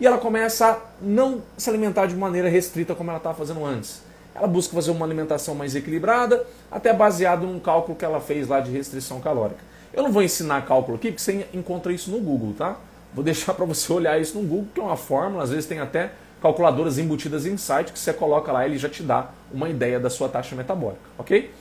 E 0.00 0.06
ela 0.06 0.18
começa 0.18 0.66
a 0.66 0.78
não 1.00 1.42
se 1.56 1.68
alimentar 1.68 2.06
de 2.06 2.14
maneira 2.14 2.48
restrita 2.48 2.94
como 2.94 3.10
ela 3.10 3.18
estava 3.18 3.36
fazendo 3.36 3.64
antes. 3.64 4.02
Ela 4.34 4.46
busca 4.46 4.74
fazer 4.74 4.90
uma 4.90 5.04
alimentação 5.04 5.54
mais 5.54 5.74
equilibrada, 5.74 6.44
até 6.70 6.92
baseado 6.92 7.46
num 7.46 7.60
cálculo 7.60 7.96
que 7.96 8.04
ela 8.04 8.20
fez 8.20 8.48
lá 8.48 8.60
de 8.60 8.70
restrição 8.70 9.20
calórica. 9.20 9.60
Eu 9.92 10.02
não 10.02 10.12
vou 10.12 10.22
ensinar 10.22 10.64
cálculo 10.66 10.96
aqui, 10.96 11.08
porque 11.08 11.22
você 11.22 11.46
encontra 11.52 11.92
isso 11.92 12.10
no 12.10 12.18
Google, 12.18 12.54
tá? 12.56 12.76
Vou 13.14 13.22
deixar 13.22 13.52
para 13.52 13.64
você 13.64 13.92
olhar 13.92 14.18
isso 14.20 14.38
no 14.38 14.46
Google, 14.46 14.68
que 14.74 14.80
é 14.80 14.82
uma 14.82 14.96
fórmula, 14.96 15.44
às 15.44 15.50
vezes 15.50 15.66
tem 15.66 15.80
até 15.80 16.12
calculadoras 16.40 16.98
embutidas 16.98 17.46
em 17.46 17.56
site 17.56 17.92
que 17.92 17.98
você 17.98 18.12
coloca 18.12 18.50
lá 18.50 18.66
ele 18.66 18.76
já 18.76 18.88
te 18.88 19.00
dá 19.00 19.30
uma 19.52 19.68
ideia 19.68 20.00
da 20.00 20.10
sua 20.10 20.28
taxa 20.28 20.56
metabólica, 20.56 21.00
ok? 21.16 21.54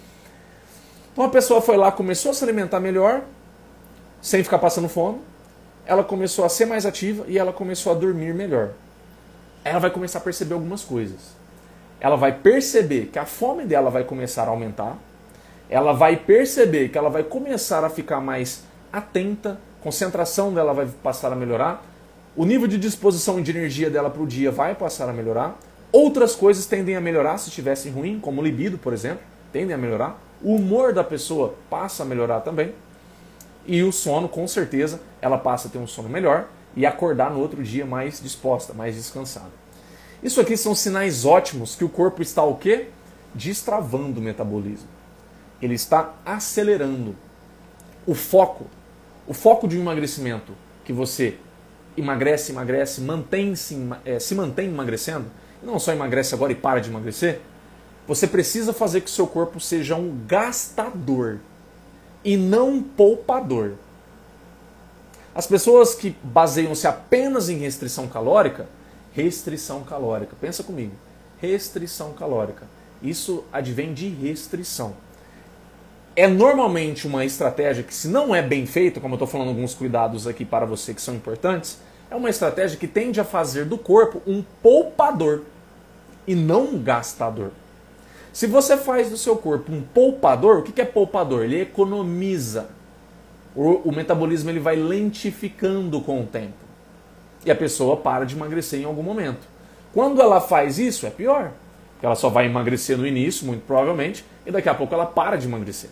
Então 1.13 1.23
a 1.23 1.29
pessoa 1.29 1.61
foi 1.61 1.77
lá, 1.77 1.91
começou 1.91 2.31
a 2.31 2.33
se 2.33 2.43
alimentar 2.43 2.79
melhor, 2.79 3.21
sem 4.21 4.43
ficar 4.43 4.57
passando 4.57 4.89
fome, 4.89 5.19
ela 5.85 6.03
começou 6.03 6.45
a 6.45 6.49
ser 6.49 6.65
mais 6.65 6.85
ativa 6.85 7.25
e 7.27 7.37
ela 7.37 7.53
começou 7.53 7.91
a 7.91 7.95
dormir 7.95 8.33
melhor. 8.33 8.71
Ela 9.63 9.79
vai 9.79 9.91
começar 9.91 10.19
a 10.19 10.21
perceber 10.21 10.53
algumas 10.53 10.83
coisas. 10.83 11.19
Ela 12.01 12.17
vai 12.17 12.33
perceber 12.33 13.11
que 13.13 13.19
a 13.19 13.25
fome 13.25 13.63
dela 13.63 13.91
vai 13.91 14.03
começar 14.03 14.45
a 14.45 14.49
aumentar, 14.49 14.97
ela 15.69 15.93
vai 15.93 16.17
perceber 16.17 16.89
que 16.89 16.97
ela 16.97 17.09
vai 17.09 17.23
começar 17.23 17.85
a 17.85 17.89
ficar 17.89 18.19
mais 18.19 18.63
atenta, 18.91 19.59
concentração 19.81 20.51
dela 20.51 20.73
vai 20.73 20.87
passar 21.03 21.31
a 21.31 21.35
melhorar, 21.35 21.85
o 22.35 22.43
nível 22.43 22.67
de 22.67 22.77
disposição 22.77 23.39
e 23.39 23.43
de 23.43 23.51
energia 23.51 23.89
dela 23.89 24.09
para 24.09 24.21
o 24.21 24.25
dia 24.25 24.49
vai 24.49 24.73
passar 24.73 25.07
a 25.07 25.13
melhorar, 25.13 25.57
outras 25.91 26.35
coisas 26.35 26.65
tendem 26.65 26.95
a 26.95 27.01
melhorar 27.01 27.37
se 27.37 27.49
estivessem 27.49 27.91
ruim, 27.91 28.19
como 28.19 28.41
libido, 28.41 28.79
por 28.79 28.93
exemplo, 28.93 29.21
tendem 29.53 29.75
a 29.75 29.77
melhorar, 29.77 30.19
o 30.41 30.55
humor 30.55 30.93
da 30.93 31.03
pessoa 31.03 31.53
passa 31.69 32.01
a 32.01 32.05
melhorar 32.05 32.39
também, 32.39 32.73
e 33.65 33.83
o 33.83 33.91
sono, 33.91 34.27
com 34.27 34.47
certeza, 34.47 34.99
ela 35.21 35.37
passa 35.37 35.67
a 35.67 35.71
ter 35.71 35.77
um 35.77 35.85
sono 35.85 36.09
melhor 36.09 36.47
e 36.75 36.83
acordar 36.83 37.29
no 37.29 37.39
outro 37.39 37.61
dia 37.61 37.85
mais 37.85 38.19
disposta, 38.19 38.73
mais 38.73 38.95
descansada. 38.95 39.60
Isso 40.23 40.39
aqui 40.39 40.55
são 40.55 40.75
sinais 40.75 41.25
ótimos 41.25 41.75
que 41.75 41.83
o 41.83 41.89
corpo 41.89 42.21
está 42.21 42.43
o 42.43 42.55
quê? 42.55 42.89
Destravando 43.33 44.19
o 44.19 44.23
metabolismo. 44.23 44.87
Ele 45.61 45.73
está 45.73 46.13
acelerando. 46.25 47.15
O 48.05 48.13
foco, 48.13 48.65
o 49.27 49.33
foco 49.33 49.67
de 49.67 49.77
um 49.77 49.81
emagrecimento 49.81 50.53
que 50.83 50.93
você 50.93 51.37
emagrece, 51.95 52.51
emagrece, 52.51 53.01
mantém 53.01 53.55
-se, 53.55 53.77
é, 54.05 54.19
se 54.19 54.33
mantém 54.35 54.67
emagrecendo, 54.67 55.25
não 55.61 55.79
só 55.79 55.91
emagrece 55.91 56.33
agora 56.33 56.51
e 56.51 56.55
para 56.55 56.79
de 56.79 56.89
emagrecer, 56.89 57.41
você 58.07 58.27
precisa 58.27 58.73
fazer 58.73 59.01
que 59.01 59.07
o 59.07 59.13
seu 59.13 59.27
corpo 59.27 59.59
seja 59.59 59.95
um 59.95 60.19
gastador 60.27 61.39
e 62.23 62.35
não 62.35 62.69
um 62.69 62.83
poupador. 62.83 63.73
As 65.33 65.47
pessoas 65.47 65.95
que 65.95 66.15
baseiam-se 66.23 66.87
apenas 66.87 67.47
em 67.47 67.57
restrição 67.57 68.07
calórica, 68.07 68.67
restrição 69.13 69.83
calórica, 69.83 70.35
pensa 70.39 70.63
comigo, 70.63 70.93
restrição 71.39 72.13
calórica. 72.13 72.65
Isso 73.01 73.43
advém 73.51 73.93
de 73.93 74.07
restrição. 74.07 74.93
É 76.15 76.27
normalmente 76.27 77.07
uma 77.07 77.25
estratégia 77.25 77.83
que, 77.83 77.93
se 77.93 78.07
não 78.07 78.35
é 78.35 78.41
bem 78.41 78.65
feita, 78.65 78.99
como 78.99 79.13
eu 79.13 79.15
estou 79.15 79.27
falando 79.27 79.47
alguns 79.47 79.73
cuidados 79.73 80.27
aqui 80.27 80.45
para 80.45 80.65
você 80.65 80.93
que 80.93 81.01
são 81.01 81.15
importantes, 81.15 81.79
é 82.09 82.15
uma 82.15 82.29
estratégia 82.29 82.77
que 82.77 82.87
tende 82.87 83.19
a 83.19 83.23
fazer 83.23 83.65
do 83.65 83.77
corpo 83.77 84.21
um 84.27 84.43
poupador 84.61 85.43
e 86.27 86.35
não 86.35 86.63
um 86.65 86.83
gastador. 86.83 87.51
Se 88.33 88.47
você 88.47 88.77
faz 88.77 89.09
do 89.09 89.17
seu 89.17 89.35
corpo 89.35 89.71
um 89.71 89.81
poupador, 89.81 90.59
o 90.59 90.63
que 90.63 90.81
é 90.81 90.85
poupador? 90.85 91.43
Ele 91.43 91.61
economiza. 91.61 92.69
O, 93.53 93.91
metabolismo 93.91 94.49
ele 94.49 94.59
vai 94.59 94.77
lentificando 94.77 95.99
com 95.99 96.21
o 96.21 96.25
tempo. 96.25 96.53
E 97.45 97.51
a 97.51 97.55
pessoa 97.55 97.97
para 97.97 98.25
de 98.25 98.35
emagrecer 98.35 98.79
em 98.79 98.85
algum 98.85 99.03
momento. 99.03 99.47
Quando 99.93 100.21
ela 100.21 100.39
faz 100.39 100.79
isso, 100.79 101.05
é 101.05 101.09
pior. 101.09 101.51
Ela 102.01 102.15
só 102.15 102.29
vai 102.29 102.45
emagrecer 102.45 102.97
no 102.97 103.05
início, 103.05 103.45
muito 103.45 103.65
provavelmente, 103.65 104.25
e 104.45 104.51
daqui 104.51 104.69
a 104.69 104.73
pouco 104.73 104.93
ela 104.93 105.05
para 105.05 105.37
de 105.37 105.47
emagrecer. 105.47 105.89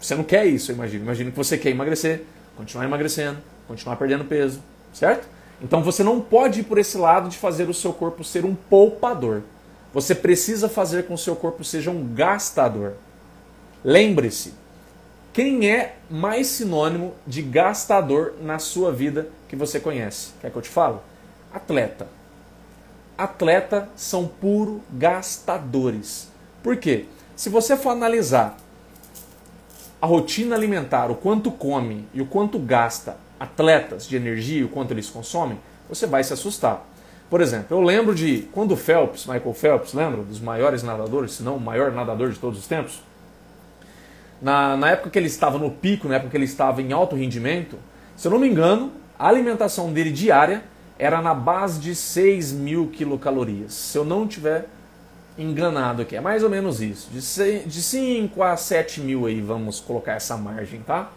Você 0.00 0.14
não 0.14 0.24
quer 0.24 0.46
isso, 0.46 0.70
eu 0.70 0.76
imagino. 0.76 1.04
Imagina 1.04 1.30
que 1.30 1.36
você 1.36 1.58
quer 1.58 1.70
emagrecer, 1.70 2.22
continuar 2.56 2.84
emagrecendo, 2.84 3.38
continuar 3.66 3.96
perdendo 3.96 4.24
peso, 4.24 4.60
certo? 4.92 5.26
Então 5.60 5.82
você 5.82 6.02
não 6.02 6.20
pode 6.20 6.60
ir 6.60 6.62
por 6.64 6.78
esse 6.78 6.96
lado 6.98 7.28
de 7.28 7.36
fazer 7.36 7.68
o 7.68 7.74
seu 7.74 7.92
corpo 7.92 8.22
ser 8.22 8.44
um 8.44 8.54
poupador. 8.54 9.42
Você 9.92 10.14
precisa 10.14 10.68
fazer 10.68 11.04
com 11.04 11.08
que 11.08 11.14
o 11.14 11.18
seu 11.18 11.34
corpo 11.34 11.64
seja 11.64 11.90
um 11.90 12.06
gastador. 12.14 12.92
Lembre-se, 13.82 14.52
quem 15.36 15.70
é 15.70 15.96
mais 16.08 16.46
sinônimo 16.46 17.12
de 17.26 17.42
gastador 17.42 18.36
na 18.40 18.58
sua 18.58 18.90
vida 18.90 19.28
que 19.46 19.54
você 19.54 19.78
conhece? 19.78 20.30
Quer 20.40 20.50
que 20.50 20.56
eu 20.56 20.62
te 20.62 20.70
fale? 20.70 20.96
Atleta. 21.52 22.08
Atleta 23.18 23.86
são 23.94 24.26
puro 24.26 24.80
gastadores. 24.90 26.30
Por 26.62 26.78
quê? 26.78 27.04
Se 27.36 27.50
você 27.50 27.76
for 27.76 27.90
analisar 27.90 28.56
a 30.00 30.06
rotina 30.06 30.56
alimentar, 30.56 31.10
o 31.10 31.14
quanto 31.14 31.50
come 31.50 32.08
e 32.14 32.22
o 32.22 32.26
quanto 32.26 32.58
gasta 32.58 33.18
atletas 33.38 34.08
de 34.08 34.16
energia 34.16 34.64
o 34.64 34.70
quanto 34.70 34.92
eles 34.92 35.10
consomem, 35.10 35.60
você 35.86 36.06
vai 36.06 36.24
se 36.24 36.32
assustar. 36.32 36.82
Por 37.28 37.42
exemplo, 37.42 37.76
eu 37.76 37.82
lembro 37.82 38.14
de 38.14 38.48
quando 38.52 38.72
o 38.72 38.76
Phelps, 38.76 39.26
Michael 39.26 39.52
Phelps, 39.52 39.92
lembra? 39.92 40.22
Dos 40.22 40.40
maiores 40.40 40.82
nadadores, 40.82 41.32
se 41.32 41.42
não 41.42 41.56
o 41.56 41.60
maior 41.60 41.92
nadador 41.92 42.30
de 42.30 42.38
todos 42.38 42.58
os 42.58 42.66
tempos. 42.66 43.02
Na, 44.40 44.76
na 44.76 44.90
época 44.90 45.10
que 45.10 45.18
ele 45.18 45.26
estava 45.26 45.58
no 45.58 45.70
pico, 45.70 46.08
na 46.08 46.16
época 46.16 46.30
que 46.30 46.36
ele 46.36 46.44
estava 46.44 46.82
em 46.82 46.92
alto 46.92 47.16
rendimento, 47.16 47.78
se 48.16 48.26
eu 48.26 48.32
não 48.32 48.38
me 48.38 48.48
engano, 48.48 48.92
a 49.18 49.28
alimentação 49.28 49.92
dele 49.92 50.10
diária 50.10 50.62
era 50.98 51.20
na 51.20 51.34
base 51.34 51.78
de 51.78 51.94
6 51.94 52.52
mil 52.52 52.88
quilocalorias. 52.88 53.72
Se 53.72 53.98
eu 53.98 54.04
não 54.04 54.26
tiver 54.26 54.66
enganado 55.38 56.02
aqui, 56.02 56.16
é 56.16 56.20
mais 56.20 56.42
ou 56.42 56.50
menos 56.50 56.80
isso. 56.80 57.10
De, 57.10 57.20
6, 57.20 57.70
de 57.70 57.82
5 57.82 58.42
a 58.42 58.56
7 58.56 59.00
mil 59.00 59.26
aí, 59.26 59.40
vamos 59.40 59.80
colocar 59.80 60.12
essa 60.12 60.36
margem, 60.36 60.80
tá? 60.80 61.10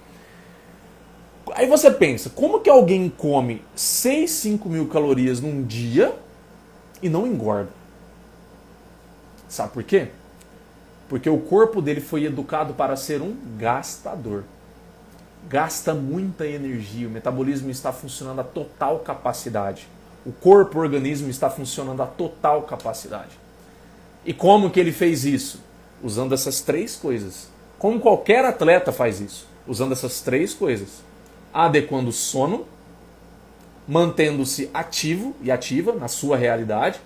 Aí 1.53 1.67
você 1.67 1.89
pensa, 1.89 2.29
como 2.29 2.59
que 2.59 2.69
alguém 2.69 3.09
come 3.09 3.61
6, 3.75 4.29
5 4.29 4.69
mil 4.69 4.87
calorias 4.87 5.41
num 5.41 5.63
dia 5.63 6.13
e 7.01 7.09
não 7.09 7.25
engorda? 7.25 7.69
Sabe 9.47 9.73
por 9.73 9.83
quê? 9.83 10.09
Porque 11.09 11.29
o 11.29 11.39
corpo 11.39 11.81
dele 11.81 11.99
foi 11.99 12.23
educado 12.23 12.73
para 12.75 12.95
ser 12.95 13.21
um 13.21 13.35
gastador. 13.57 14.43
Gasta 15.49 15.93
muita 15.93 16.45
energia, 16.45 17.07
o 17.07 17.11
metabolismo 17.11 17.71
está 17.71 17.91
funcionando 17.91 18.41
a 18.41 18.43
total 18.43 18.99
capacidade. 18.99 19.87
O 20.25 20.31
corpo, 20.31 20.77
o 20.77 20.81
organismo 20.81 21.29
está 21.29 21.49
funcionando 21.49 22.01
a 22.03 22.05
total 22.05 22.61
capacidade. 22.63 23.31
E 24.23 24.33
como 24.33 24.69
que 24.69 24.79
ele 24.79 24.91
fez 24.91 25.25
isso? 25.25 25.59
Usando 26.03 26.33
essas 26.33 26.61
três 26.61 26.95
coisas. 26.95 27.49
Como 27.79 27.99
qualquer 27.99 28.45
atleta 28.45 28.91
faz 28.91 29.19
isso, 29.19 29.47
usando 29.67 29.93
essas 29.93 30.21
três 30.21 30.53
coisas 30.53 31.09
adequando 31.53 32.09
o 32.09 32.13
sono, 32.13 32.65
mantendo-se 33.87 34.69
ativo 34.73 35.35
e 35.41 35.49
ativa 35.49 35.93
na 35.93 36.07
sua 36.07 36.37
realidade 36.37 36.99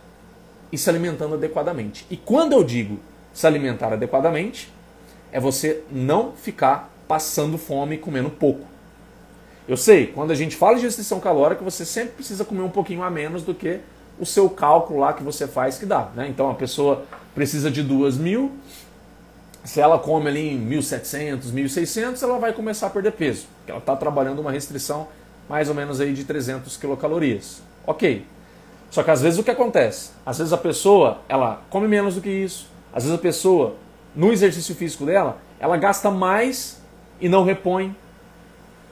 e 0.71 0.77
se 0.77 0.89
alimentando 0.89 1.35
adequadamente. 1.35 2.05
E 2.09 2.17
quando 2.17 2.53
eu 2.53 2.63
digo 2.63 2.99
se 3.33 3.47
alimentar 3.47 3.91
adequadamente, 3.93 4.71
é 5.31 5.39
você 5.39 5.83
não 5.91 6.33
ficar 6.33 6.93
passando 7.07 7.57
fome 7.57 7.95
e 7.95 7.97
comendo 7.97 8.29
pouco. 8.29 8.65
Eu 9.67 9.77
sei, 9.77 10.07
quando 10.07 10.31
a 10.31 10.35
gente 10.35 10.55
fala 10.55 10.75
de 10.77 10.83
restrição 10.83 11.19
calórica, 11.19 11.63
você 11.63 11.85
sempre 11.85 12.13
precisa 12.13 12.45
comer 12.45 12.61
um 12.61 12.69
pouquinho 12.69 13.01
a 13.01 13.09
menos 13.09 13.43
do 13.43 13.53
que 13.53 13.79
o 14.19 14.25
seu 14.25 14.49
cálculo 14.49 14.99
lá 14.99 15.13
que 15.13 15.23
você 15.23 15.47
faz 15.47 15.77
que 15.77 15.85
dá. 15.85 16.09
Né? 16.15 16.27
Então 16.27 16.49
a 16.49 16.53
pessoa 16.53 17.05
precisa 17.33 17.71
de 17.71 17.81
duas 17.81 18.17
mil, 18.17 18.51
se 19.63 19.79
ela 19.79 19.97
come 19.97 20.27
ali 20.27 20.49
em 20.49 20.69
1.700, 20.69 21.43
1.600, 21.45 22.21
ela 22.21 22.37
vai 22.37 22.51
começar 22.51 22.87
a 22.87 22.89
perder 22.89 23.13
peso. 23.13 23.47
Porque 23.57 23.71
ela 23.71 23.79
está 23.79 23.95
trabalhando 23.95 24.39
uma 24.39 24.51
restrição 24.51 25.07
mais 25.47 25.69
ou 25.69 25.75
menos 25.75 26.01
aí 26.01 26.13
de 26.13 26.25
300 26.25 26.75
quilocalorias. 26.75 27.61
Ok. 27.87 28.25
Só 28.91 29.01
que 29.01 29.09
às 29.09 29.21
vezes 29.21 29.39
o 29.39 29.43
que 29.43 29.51
acontece? 29.51 30.11
Às 30.25 30.37
vezes 30.37 30.53
a 30.53 30.57
pessoa, 30.57 31.21
ela 31.29 31.61
come 31.69 31.87
menos 31.87 32.15
do 32.15 32.21
que 32.21 32.29
isso. 32.29 32.67
Às 32.93 33.03
vezes 33.03 33.17
a 33.17 33.21
pessoa, 33.21 33.75
no 34.15 34.31
exercício 34.31 34.75
físico 34.75 35.05
dela, 35.05 35.37
ela 35.59 35.77
gasta 35.77 36.11
mais 36.11 36.81
e 37.19 37.27
não 37.27 37.43
repõe. 37.43 37.95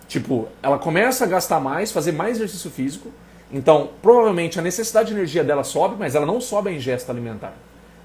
Tipo, 0.08 0.48
ela 0.62 0.78
começa 0.80 1.24
a 1.24 1.28
gastar 1.28 1.60
mais, 1.60 1.92
fazer 1.92 2.12
mais 2.12 2.38
exercício 2.38 2.70
físico. 2.70 3.10
Então, 3.52 3.90
provavelmente 4.02 4.58
a 4.60 4.62
necessidade 4.62 5.10
de 5.10 5.14
energia 5.14 5.44
dela 5.44 5.64
sobe, 5.64 5.96
mas 6.00 6.16
ela 6.16 6.26
não 6.26 6.42
sobe 6.42 6.70
a 6.70 6.74
ingesta 6.74 7.12
alimentar. 7.12 7.54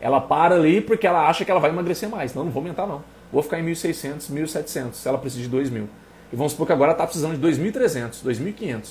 Ela 0.01 0.21
para 0.21 0.55
ali 0.55 0.81
porque 0.81 1.07
ela 1.07 1.29
acha 1.29 1.45
que 1.45 1.51
ela 1.51 1.61
vai 1.61 1.71
emagrecer 1.71 2.09
mais. 2.09 2.35
Não, 2.35 2.45
não 2.45 2.51
vou 2.51 2.61
aumentar 2.61 2.87
não. 2.87 3.03
Vou 3.33 3.43
ficar 3.43 3.59
em 3.59 3.65
1.600, 3.65 4.31
1.700, 4.31 4.93
se 4.95 5.09
ela 5.09 5.19
precisa 5.19 5.49
de 5.49 5.57
2.000. 5.57 5.87
E 6.33 6.37
vamos 6.37 6.53
supor 6.53 6.67
que 6.67 6.73
agora 6.73 6.93
está 6.93 7.05
precisando 7.05 7.39
de 7.39 7.47
2.300, 7.47 8.23
2.500. 8.25 8.89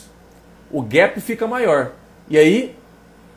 O 0.71 0.81
gap 0.81 1.19
fica 1.21 1.45
maior. 1.45 1.91
E 2.29 2.37
aí, 2.37 2.75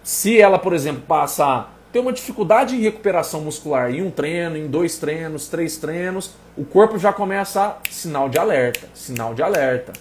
se 0.03 0.41
ela, 0.41 0.59
por 0.59 0.73
exemplo, 0.73 1.03
passar 1.03 1.78
ter 1.93 2.01
uma 2.01 2.13
dificuldade 2.13 2.77
em 2.77 2.81
recuperação 2.81 3.41
muscular 3.41 3.91
em 3.91 4.03
um 4.03 4.11
treino, 4.11 4.57
em 4.57 4.67
dois 4.67 4.99
treinos, 4.99 5.49
três 5.49 5.77
treinos, 5.79 6.35
o 6.57 6.65
corpo 6.65 6.99
já 6.99 7.13
começa 7.13 7.63
a 7.63 7.77
sinal 7.91 8.29
de 8.29 8.39
alerta, 8.39 8.89
sinal 8.95 9.35
de 9.35 9.43
alerta. 9.43 9.93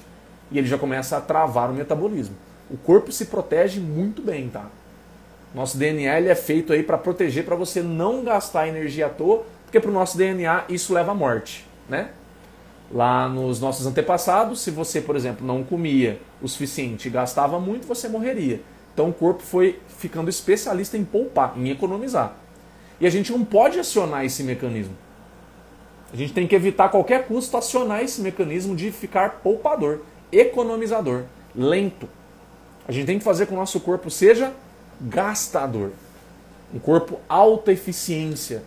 E 0.51 0.57
ele 0.57 0.67
já 0.67 0.77
começa 0.77 1.17
a 1.17 1.21
travar 1.21 1.69
o 1.69 1.73
metabolismo. 1.73 2.35
O 2.69 2.77
corpo 2.77 3.11
se 3.11 3.25
protege 3.25 3.79
muito 3.79 4.21
bem, 4.21 4.49
tá? 4.49 4.65
Nosso 5.55 5.77
DNA 5.77 6.19
ele 6.19 6.29
é 6.29 6.35
feito 6.35 6.73
aí 6.73 6.83
para 6.83 6.97
proteger, 6.97 7.45
para 7.45 7.55
você 7.55 7.81
não 7.81 8.23
gastar 8.23 8.67
energia 8.67 9.05
à 9.05 9.09
toa, 9.09 9.45
porque 9.63 9.79
para 9.79 9.89
o 9.89 9.93
nosso 9.93 10.17
DNA 10.17 10.65
isso 10.69 10.93
leva 10.93 11.11
à 11.11 11.15
morte, 11.15 11.65
né? 11.89 12.09
Lá 12.91 13.27
nos 13.27 13.59
nossos 13.59 13.85
antepassados, 13.85 14.61
se 14.61 14.71
você, 14.71 15.01
por 15.01 15.15
exemplo, 15.15 15.45
não 15.45 15.63
comia 15.63 16.19
o 16.41 16.47
suficiente 16.47 17.07
e 17.07 17.11
gastava 17.11 17.59
muito, 17.59 17.87
você 17.87 18.07
morreria. 18.07 18.61
Então 18.97 19.09
o 19.09 19.13
corpo 19.13 19.43
foi 19.43 19.79
ficando 19.99 20.27
especialista 20.27 20.97
em 20.97 21.05
poupar, 21.05 21.53
em 21.55 21.69
economizar. 21.69 22.33
E 22.99 23.05
a 23.05 23.11
gente 23.11 23.31
não 23.31 23.45
pode 23.45 23.77
acionar 23.77 24.25
esse 24.25 24.41
mecanismo. 24.41 24.97
A 26.11 26.15
gente 26.15 26.33
tem 26.33 26.47
que 26.47 26.55
evitar 26.55 26.89
qualquer 26.89 27.27
custo 27.27 27.55
acionar 27.55 28.01
esse 28.01 28.19
mecanismo 28.21 28.75
de 28.75 28.91
ficar 28.91 29.41
poupador, 29.43 29.99
economizador, 30.31 31.25
lento. 31.55 32.09
A 32.87 32.91
gente 32.91 33.05
tem 33.05 33.19
que 33.19 33.23
fazer 33.23 33.45
com 33.45 33.49
que 33.49 33.55
o 33.57 33.59
nosso 33.59 33.79
corpo 33.81 34.09
seja 34.09 34.51
gastador. 34.99 35.91
Um 36.73 36.79
corpo 36.79 37.19
alta 37.29 37.71
eficiência, 37.71 38.63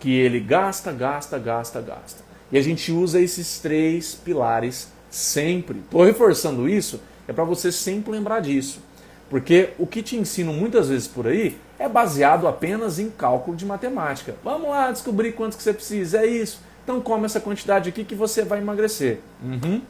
que 0.00 0.16
ele 0.16 0.40
gasta, 0.40 0.92
gasta, 0.92 1.38
gasta, 1.38 1.82
gasta. 1.82 2.24
E 2.50 2.56
a 2.56 2.62
gente 2.62 2.90
usa 2.90 3.20
esses 3.20 3.58
três 3.58 4.14
pilares 4.14 4.88
sempre. 5.10 5.80
Estou 5.80 6.02
reforçando 6.02 6.66
isso, 6.66 7.02
é 7.28 7.34
para 7.34 7.44
você 7.44 7.70
sempre 7.70 8.12
lembrar 8.12 8.40
disso. 8.40 8.80
Porque 9.28 9.70
o 9.78 9.86
que 9.86 10.02
te 10.02 10.16
ensino 10.16 10.52
muitas 10.52 10.88
vezes 10.88 11.08
por 11.08 11.26
aí 11.26 11.58
é 11.78 11.88
baseado 11.88 12.46
apenas 12.46 12.98
em 12.98 13.10
cálculo 13.10 13.56
de 13.56 13.64
matemática. 13.64 14.36
Vamos 14.44 14.68
lá 14.68 14.90
descobrir 14.90 15.32
quanto 15.32 15.56
que 15.56 15.62
você 15.62 15.72
precisa, 15.72 16.18
é 16.18 16.26
isso. 16.26 16.60
Então 16.82 17.00
come 17.00 17.24
essa 17.24 17.40
quantidade 17.40 17.88
aqui 17.88 18.04
que 18.04 18.14
você 18.14 18.42
vai 18.42 18.58
emagrecer. 18.58 19.20
Uhum. 19.42 19.80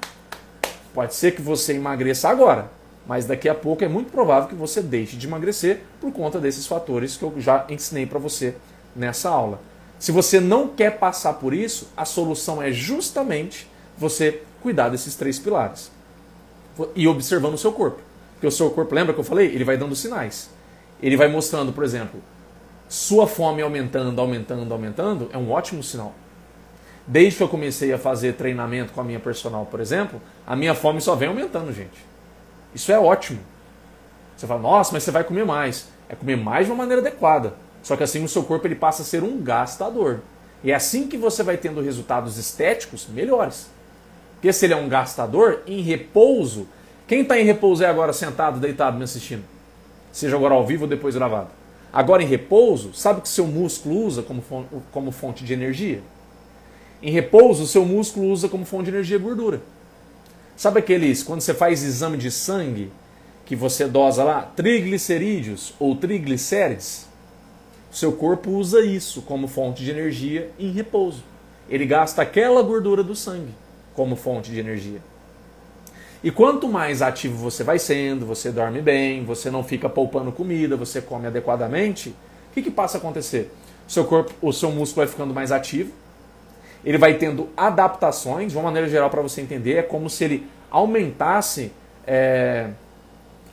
Pode 0.94 1.14
ser 1.14 1.32
que 1.32 1.42
você 1.42 1.74
emagreça 1.74 2.28
agora, 2.28 2.70
mas 3.06 3.26
daqui 3.26 3.48
a 3.48 3.54
pouco 3.54 3.82
é 3.82 3.88
muito 3.88 4.12
provável 4.12 4.48
que 4.48 4.54
você 4.54 4.80
deixe 4.80 5.16
de 5.16 5.26
emagrecer 5.26 5.80
por 6.00 6.12
conta 6.12 6.38
desses 6.38 6.66
fatores 6.66 7.16
que 7.16 7.24
eu 7.24 7.34
já 7.38 7.66
ensinei 7.68 8.06
para 8.06 8.18
você 8.18 8.54
nessa 8.94 9.28
aula. 9.28 9.60
Se 9.98 10.12
você 10.12 10.38
não 10.38 10.68
quer 10.68 10.98
passar 10.98 11.34
por 11.34 11.52
isso, 11.52 11.88
a 11.96 12.04
solução 12.04 12.62
é 12.62 12.70
justamente 12.70 13.68
você 13.98 14.42
cuidar 14.62 14.88
desses 14.88 15.16
três 15.16 15.38
pilares 15.38 15.90
e 16.94 17.08
observando 17.08 17.54
o 17.54 17.58
seu 17.58 17.72
corpo. 17.72 18.00
Porque 18.44 18.48
o 18.48 18.58
seu 18.58 18.70
corpo, 18.70 18.94
lembra 18.94 19.14
que 19.14 19.20
eu 19.20 19.24
falei? 19.24 19.46
Ele 19.46 19.64
vai 19.64 19.78
dando 19.78 19.96
sinais. 19.96 20.50
Ele 21.02 21.16
vai 21.16 21.28
mostrando, 21.28 21.72
por 21.72 21.82
exemplo, 21.82 22.20
sua 22.86 23.26
fome 23.26 23.62
aumentando, 23.62 24.20
aumentando, 24.20 24.70
aumentando, 24.70 25.30
é 25.32 25.38
um 25.38 25.50
ótimo 25.50 25.82
sinal. 25.82 26.12
Desde 27.06 27.38
que 27.38 27.42
eu 27.42 27.48
comecei 27.48 27.90
a 27.90 27.98
fazer 27.98 28.34
treinamento 28.34 28.92
com 28.92 29.00
a 29.00 29.04
minha 29.04 29.18
personal, 29.18 29.64
por 29.64 29.80
exemplo, 29.80 30.20
a 30.46 30.54
minha 30.54 30.74
fome 30.74 31.00
só 31.00 31.14
vem 31.14 31.28
aumentando, 31.28 31.72
gente. 31.72 32.04
Isso 32.74 32.92
é 32.92 32.98
ótimo. 32.98 33.40
Você 34.36 34.46
fala, 34.46 34.60
nossa, 34.60 34.92
mas 34.92 35.02
você 35.02 35.10
vai 35.10 35.24
comer 35.24 35.46
mais. 35.46 35.88
É 36.06 36.14
comer 36.14 36.36
mais 36.36 36.66
de 36.66 36.72
uma 36.72 36.76
maneira 36.76 37.00
adequada. 37.00 37.54
Só 37.82 37.96
que 37.96 38.02
assim 38.02 38.22
o 38.22 38.28
seu 38.28 38.42
corpo 38.42 38.66
ele 38.66 38.74
passa 38.74 39.00
a 39.00 39.06
ser 39.06 39.22
um 39.22 39.40
gastador. 39.40 40.20
E 40.62 40.70
é 40.70 40.74
assim 40.74 41.08
que 41.08 41.16
você 41.16 41.42
vai 41.42 41.56
tendo 41.56 41.80
resultados 41.80 42.36
estéticos 42.36 43.06
melhores. 43.08 43.70
Porque 44.34 44.52
se 44.52 44.66
ele 44.66 44.74
é 44.74 44.76
um 44.76 44.88
gastador, 44.88 45.62
em 45.66 45.80
repouso, 45.80 46.68
quem 47.06 47.20
está 47.20 47.38
em 47.38 47.44
repouso 47.44 47.84
é 47.84 47.86
agora 47.86 48.12
sentado, 48.12 48.58
deitado, 48.58 48.96
me 48.96 49.04
assistindo? 49.04 49.44
Seja 50.10 50.36
agora 50.36 50.54
ao 50.54 50.66
vivo 50.66 50.84
ou 50.84 50.88
depois 50.88 51.14
gravado. 51.14 51.48
Agora 51.92 52.22
em 52.22 52.26
repouso, 52.26 52.94
sabe 52.94 53.18
o 53.18 53.22
que 53.22 53.28
seu 53.28 53.46
músculo 53.46 54.04
usa 54.04 54.22
como, 54.22 54.42
como 54.90 55.10
fonte 55.12 55.44
de 55.44 55.52
energia? 55.52 56.00
Em 57.02 57.10
repouso, 57.10 57.66
seu 57.66 57.84
músculo 57.84 58.30
usa 58.30 58.48
como 58.48 58.64
fonte 58.64 58.84
de 58.84 58.90
energia 58.90 59.18
gordura. 59.18 59.60
Sabe 60.56 60.78
aqueles, 60.78 61.22
quando 61.22 61.40
você 61.40 61.52
faz 61.52 61.82
exame 61.82 62.16
de 62.16 62.30
sangue, 62.30 62.90
que 63.44 63.54
você 63.54 63.86
dosa 63.86 64.24
lá 64.24 64.42
triglicerídeos 64.56 65.74
ou 65.78 65.94
triglicérides? 65.96 67.06
Seu 67.90 68.12
corpo 68.12 68.50
usa 68.50 68.80
isso 68.80 69.20
como 69.22 69.46
fonte 69.46 69.84
de 69.84 69.90
energia 69.90 70.50
em 70.58 70.72
repouso. 70.72 71.22
Ele 71.68 71.86
gasta 71.86 72.22
aquela 72.22 72.62
gordura 72.62 73.02
do 73.02 73.14
sangue 73.14 73.52
como 73.94 74.16
fonte 74.16 74.50
de 74.50 74.58
energia. 74.58 75.00
E 76.24 76.30
quanto 76.30 76.66
mais 76.66 77.02
ativo 77.02 77.36
você 77.36 77.62
vai 77.62 77.78
sendo, 77.78 78.24
você 78.24 78.50
dorme 78.50 78.80
bem, 78.80 79.22
você 79.26 79.50
não 79.50 79.62
fica 79.62 79.90
poupando 79.90 80.32
comida, 80.32 80.74
você 80.74 81.02
come 81.02 81.26
adequadamente, 81.26 82.08
o 82.50 82.54
que, 82.54 82.62
que 82.62 82.70
passa 82.70 82.96
a 82.96 82.98
acontecer? 82.98 83.52
O 83.86 83.92
seu 83.92 84.06
corpo, 84.06 84.32
o 84.40 84.50
seu 84.50 84.70
músculo 84.70 85.04
vai 85.04 85.12
ficando 85.12 85.34
mais 85.34 85.52
ativo, 85.52 85.92
ele 86.82 86.96
vai 86.96 87.18
tendo 87.18 87.50
adaptações, 87.54 88.52
de 88.52 88.56
uma 88.56 88.64
maneira 88.64 88.88
geral 88.88 89.10
para 89.10 89.20
você 89.20 89.42
entender, 89.42 89.74
é 89.74 89.82
como 89.82 90.08
se 90.08 90.24
ele 90.24 90.46
aumentasse, 90.70 91.70
é, 92.06 92.70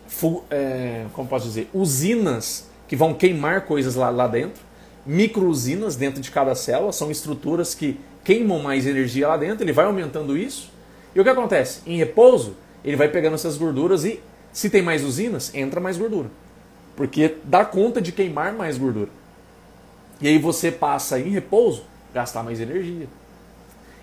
fu, 0.07 0.45
é, 0.49 1.07
como 1.11 1.27
posso 1.27 1.47
dizer, 1.47 1.69
usinas 1.73 2.69
que 2.87 2.95
vão 2.95 3.13
queimar 3.13 3.65
coisas 3.65 3.95
lá, 3.95 4.09
lá 4.09 4.29
dentro, 4.29 4.63
micro-usinas 5.05 5.97
dentro 5.97 6.21
de 6.21 6.31
cada 6.31 6.55
célula, 6.55 6.93
são 6.93 7.11
estruturas 7.11 7.75
que 7.75 7.99
queimam 8.23 8.59
mais 8.59 8.87
energia 8.87 9.27
lá 9.27 9.35
dentro, 9.35 9.65
ele 9.65 9.73
vai 9.73 9.83
aumentando 9.83 10.37
isso. 10.37 10.71
E 11.13 11.19
o 11.19 11.23
que 11.23 11.29
acontece? 11.29 11.81
Em 11.85 11.97
repouso, 11.97 12.55
ele 12.83 12.95
vai 12.95 13.07
pegando 13.07 13.35
essas 13.35 13.57
gorduras 13.57 14.05
e, 14.05 14.19
se 14.51 14.69
tem 14.69 14.81
mais 14.81 15.03
usinas, 15.03 15.53
entra 15.53 15.79
mais 15.79 15.97
gordura. 15.97 16.29
Porque 16.95 17.37
dá 17.43 17.63
conta 17.63 18.01
de 18.01 18.11
queimar 18.11 18.53
mais 18.53 18.77
gordura. 18.77 19.09
E 20.19 20.27
aí 20.27 20.37
você 20.37 20.71
passa 20.71 21.19
em 21.19 21.29
repouso, 21.29 21.83
gastar 22.13 22.43
mais 22.43 22.59
energia. 22.59 23.07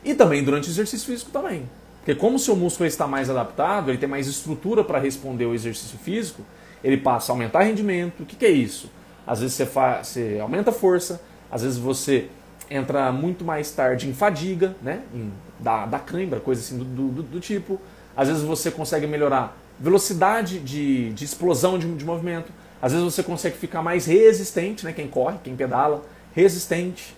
E 0.04 0.14
também 0.14 0.42
durante 0.42 0.68
o 0.68 0.70
exercício 0.70 1.06
físico 1.06 1.30
também. 1.30 1.68
Porque 1.98 2.14
como 2.14 2.36
o 2.36 2.38
seu 2.38 2.56
músculo 2.56 2.86
está 2.86 3.06
mais 3.06 3.28
adaptado, 3.28 3.90
ele 3.90 3.98
tem 3.98 4.08
mais 4.08 4.26
estrutura 4.26 4.82
para 4.82 4.98
responder 4.98 5.44
ao 5.44 5.54
exercício 5.54 5.98
físico, 5.98 6.42
ele 6.82 6.96
passa 6.96 7.30
a 7.30 7.34
aumentar 7.34 7.62
rendimento. 7.62 8.22
O 8.22 8.26
que, 8.26 8.36
que 8.36 8.46
é 8.46 8.50
isso? 8.50 8.90
Às 9.26 9.40
vezes 9.40 9.54
você, 9.54 9.66
faz, 9.66 10.08
você 10.08 10.38
aumenta 10.40 10.70
a 10.70 10.72
força, 10.72 11.20
às 11.50 11.62
vezes 11.62 11.78
você 11.78 12.28
entra 12.70 13.12
muito 13.12 13.44
mais 13.44 13.70
tarde 13.70 14.08
em 14.08 14.14
fadiga, 14.14 14.74
né? 14.82 15.02
Em, 15.14 15.30
da, 15.58 15.86
da 15.86 15.98
cãibra, 15.98 16.40
coisa 16.40 16.60
assim 16.60 16.78
do, 16.78 16.84
do, 16.84 17.22
do, 17.22 17.40
tipo. 17.40 17.80
Às 18.18 18.26
vezes 18.26 18.42
você 18.42 18.68
consegue 18.68 19.06
melhorar 19.06 19.56
velocidade 19.78 20.58
de, 20.58 21.12
de 21.12 21.24
explosão 21.24 21.78
de, 21.78 21.94
de 21.94 22.04
movimento. 22.04 22.50
Às 22.82 22.90
vezes 22.90 23.14
você 23.14 23.22
consegue 23.22 23.56
ficar 23.56 23.80
mais 23.80 24.06
resistente, 24.06 24.84
né? 24.84 24.92
Quem 24.92 25.06
corre, 25.06 25.38
quem 25.44 25.54
pedala, 25.54 26.02
resistente. 26.34 27.16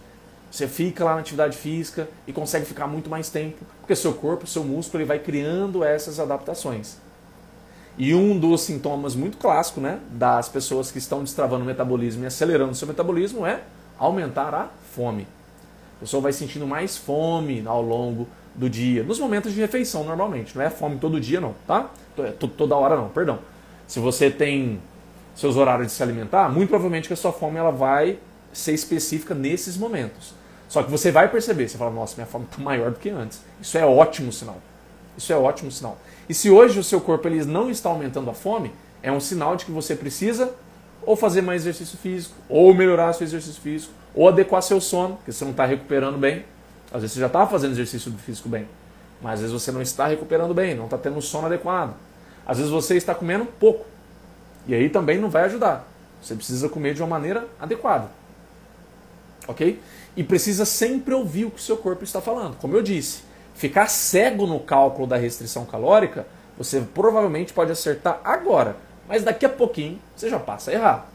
Você 0.50 0.68
fica 0.68 1.02
lá 1.02 1.14
na 1.14 1.20
atividade 1.20 1.56
física 1.56 2.06
e 2.26 2.34
consegue 2.34 2.66
ficar 2.66 2.86
muito 2.86 3.08
mais 3.08 3.30
tempo, 3.30 3.64
porque 3.80 3.96
seu 3.96 4.12
corpo, 4.12 4.46
seu 4.46 4.62
músculo, 4.62 5.00
ele 5.00 5.08
vai 5.08 5.18
criando 5.18 5.82
essas 5.82 6.20
adaptações. 6.20 6.98
E 7.96 8.14
um 8.14 8.38
dos 8.38 8.60
sintomas 8.60 9.14
muito 9.14 9.38
clássico 9.38 9.80
né, 9.80 10.00
das 10.10 10.50
pessoas 10.50 10.90
que 10.90 10.98
estão 10.98 11.24
destravando 11.24 11.62
o 11.62 11.66
metabolismo 11.66 12.24
e 12.24 12.26
acelerando 12.26 12.72
o 12.72 12.74
seu 12.74 12.86
metabolismo 12.86 13.46
é 13.46 13.62
aumentar 13.98 14.54
a 14.54 14.68
fome. 14.94 15.26
A 15.96 16.00
pessoa 16.00 16.20
vai 16.20 16.32
sentindo 16.32 16.66
mais 16.66 16.96
fome 16.96 17.62
ao 17.64 17.80
longo 17.80 18.28
do 18.54 18.68
dia, 18.68 19.02
nos 19.02 19.18
momentos 19.18 19.52
de 19.52 19.60
refeição 19.60 20.04
normalmente, 20.04 20.56
não 20.56 20.64
é 20.64 20.70
fome 20.70 20.98
todo 20.98 21.20
dia 21.20 21.40
não, 21.40 21.54
tá? 21.66 21.90
É 22.18 22.32
toda 22.32 22.74
hora 22.76 22.96
não, 22.96 23.08
perdão. 23.08 23.38
Se 23.86 23.98
você 23.98 24.30
tem 24.30 24.80
seus 25.34 25.56
horários 25.56 25.88
de 25.88 25.92
se 25.92 26.02
alimentar, 26.02 26.48
muito 26.48 26.68
provavelmente 26.68 27.08
que 27.08 27.14
a 27.14 27.16
sua 27.16 27.32
fome 27.32 27.56
ela 27.58 27.70
vai 27.70 28.18
ser 28.52 28.72
específica 28.72 29.34
nesses 29.34 29.76
momentos. 29.76 30.34
Só 30.68 30.82
que 30.82 30.90
você 30.90 31.10
vai 31.10 31.28
perceber, 31.28 31.68
você 31.68 31.78
fala, 31.78 31.90
nossa, 31.90 32.14
minha 32.16 32.26
fome 32.26 32.44
está 32.44 32.62
maior 32.62 32.90
do 32.90 32.98
que 32.98 33.10
antes. 33.10 33.40
Isso 33.60 33.76
é 33.76 33.84
ótimo 33.84 34.32
sinal. 34.32 34.58
Isso 35.16 35.32
é 35.32 35.36
ótimo 35.36 35.70
sinal. 35.70 35.98
E 36.28 36.34
se 36.34 36.50
hoje 36.50 36.78
o 36.78 36.84
seu 36.84 37.00
corpo 37.00 37.26
ele 37.26 37.44
não 37.44 37.70
está 37.70 37.88
aumentando 37.88 38.30
a 38.30 38.34
fome, 38.34 38.72
é 39.02 39.10
um 39.10 39.18
sinal 39.18 39.56
de 39.56 39.64
que 39.64 39.72
você 39.72 39.96
precisa 39.96 40.54
ou 41.02 41.16
fazer 41.16 41.42
mais 41.42 41.62
exercício 41.62 41.98
físico, 41.98 42.34
ou 42.48 42.74
melhorar 42.74 43.12
seu 43.14 43.26
exercício 43.26 43.60
físico, 43.60 43.92
ou 44.14 44.28
adequar 44.28 44.62
seu 44.62 44.80
sono, 44.80 45.16
porque 45.16 45.32
você 45.32 45.44
não 45.44 45.52
está 45.52 45.64
recuperando 45.64 46.18
bem. 46.18 46.44
Às 46.92 47.02
vezes 47.02 47.14
você 47.14 47.20
já 47.20 47.26
está 47.26 47.46
fazendo 47.46 47.72
exercício 47.72 48.12
físico 48.12 48.48
bem, 48.48 48.66
mas 49.20 49.34
às 49.34 49.40
vezes 49.40 49.52
você 49.52 49.70
não 49.70 49.80
está 49.80 50.06
recuperando 50.06 50.52
bem, 50.52 50.74
não 50.74 50.86
está 50.86 50.98
tendo 50.98 51.20
sono 51.22 51.46
adequado. 51.46 51.94
Às 52.46 52.58
vezes 52.58 52.72
você 52.72 52.96
está 52.96 53.14
comendo 53.14 53.44
pouco. 53.44 53.86
E 54.66 54.74
aí 54.74 54.88
também 54.88 55.18
não 55.18 55.30
vai 55.30 55.44
ajudar. 55.44 55.86
Você 56.22 56.34
precisa 56.34 56.68
comer 56.68 56.94
de 56.94 57.02
uma 57.02 57.08
maneira 57.08 57.46
adequada. 57.60 58.10
Ok? 59.46 59.80
E 60.16 60.24
precisa 60.24 60.64
sempre 60.64 61.14
ouvir 61.14 61.46
o 61.46 61.50
que 61.50 61.58
o 61.58 61.62
seu 61.62 61.76
corpo 61.76 62.04
está 62.04 62.20
falando. 62.20 62.56
Como 62.56 62.76
eu 62.76 62.82
disse, 62.82 63.22
ficar 63.54 63.88
cego 63.88 64.46
no 64.46 64.60
cálculo 64.60 65.06
da 65.06 65.16
restrição 65.16 65.64
calórica, 65.64 66.26
você 66.58 66.80
provavelmente 66.80 67.52
pode 67.52 67.72
acertar 67.72 68.20
agora, 68.24 68.76
mas 69.08 69.22
daqui 69.22 69.46
a 69.46 69.48
pouquinho 69.48 69.98
você 70.14 70.28
já 70.28 70.38
passa 70.38 70.70
a 70.70 70.74
errar. 70.74 71.06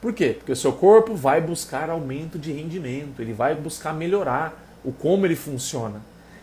Por 0.00 0.12
quê? 0.12 0.34
Porque 0.38 0.52
o 0.52 0.56
seu 0.56 0.72
corpo 0.72 1.14
vai 1.14 1.40
buscar 1.40 1.90
aumento 1.90 2.38
de 2.38 2.52
rendimento, 2.52 3.20
ele 3.20 3.32
vai 3.32 3.54
buscar 3.54 3.92
melhorar 3.92 4.54
o 4.84 4.92
como 4.92 5.26
ele 5.26 5.36
funciona. 5.36 6.00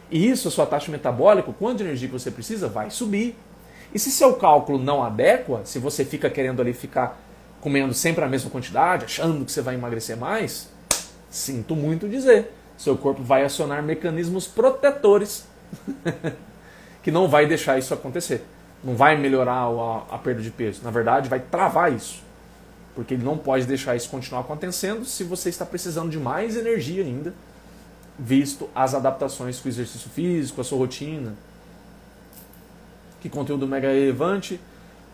E 0.09 0.29
isso, 0.29 0.47
a 0.47 0.51
sua 0.51 0.65
taxa 0.65 0.91
metabólica, 0.91 1.49
o 1.49 1.53
quanto 1.53 1.77
de 1.77 1.83
energia 1.83 2.07
que 2.07 2.13
você 2.13 2.31
precisa, 2.31 2.67
vai 2.67 2.89
subir. 2.89 3.35
E 3.93 3.99
se 3.99 4.11
seu 4.11 4.33
cálculo 4.35 4.77
não 4.77 5.03
adequa, 5.03 5.61
se 5.65 5.79
você 5.79 6.05
fica 6.05 6.29
querendo 6.29 6.61
ali 6.61 6.73
ficar 6.73 7.19
comendo 7.59 7.93
sempre 7.93 8.23
a 8.23 8.27
mesma 8.27 8.49
quantidade, 8.49 9.05
achando 9.05 9.43
que 9.43 9.51
você 9.51 9.61
vai 9.61 9.75
emagrecer 9.75 10.15
mais, 10.15 10.69
Sinto 11.29 11.75
muito 11.75 12.07
dizer. 12.07 12.53
Seu 12.77 12.95
corpo 12.97 13.23
vai 13.23 13.43
acionar 13.43 13.83
mecanismos 13.83 14.47
protetores 14.47 15.45
que 17.03 17.11
não 17.11 17.27
vai 17.27 17.45
deixar 17.45 17.77
isso 17.77 17.93
acontecer. 17.93 18.45
Não 18.83 18.95
vai 18.95 19.17
melhorar 19.17 19.63
a, 19.63 20.15
a 20.15 20.17
perda 20.17 20.41
de 20.41 20.51
peso. 20.51 20.81
Na 20.83 20.91
verdade, 20.91 21.27
vai 21.27 21.39
travar 21.39 21.91
isso. 21.91 22.23
Porque 22.95 23.13
ele 23.13 23.23
não 23.23 23.37
pode 23.37 23.65
deixar 23.65 23.95
isso 23.95 24.09
continuar 24.09 24.41
acontecendo 24.41 25.05
se 25.05 25.23
você 25.23 25.49
está 25.49 25.65
precisando 25.65 26.09
de 26.09 26.17
mais 26.17 26.55
energia 26.55 27.03
ainda, 27.03 27.33
visto 28.17 28.69
as 28.73 28.93
adaptações 28.93 29.59
com 29.59 29.67
o 29.67 29.71
exercício 29.71 30.09
físico, 30.09 30.61
a 30.61 30.63
sua 30.63 30.77
rotina. 30.77 31.33
Que 33.21 33.29
conteúdo 33.29 33.67
mega 33.67 33.87
relevante. 33.87 34.59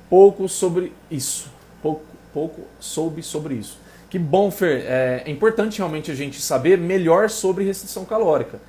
Pouco 0.09 0.47
sobre 0.47 0.93
isso. 1.09 1.49
Pouco, 1.81 2.03
pouco 2.33 2.61
soube 2.79 3.23
sobre 3.23 3.55
isso. 3.55 3.77
Que 4.09 4.19
bom, 4.19 4.51
Fer. 4.51 4.85
É, 4.85 5.23
é 5.25 5.31
importante 5.31 5.79
realmente 5.79 6.11
a 6.11 6.15
gente 6.15 6.41
saber 6.41 6.77
melhor 6.77 7.29
sobre 7.29 7.65
restrição 7.65 8.05
calórica. 8.05 8.59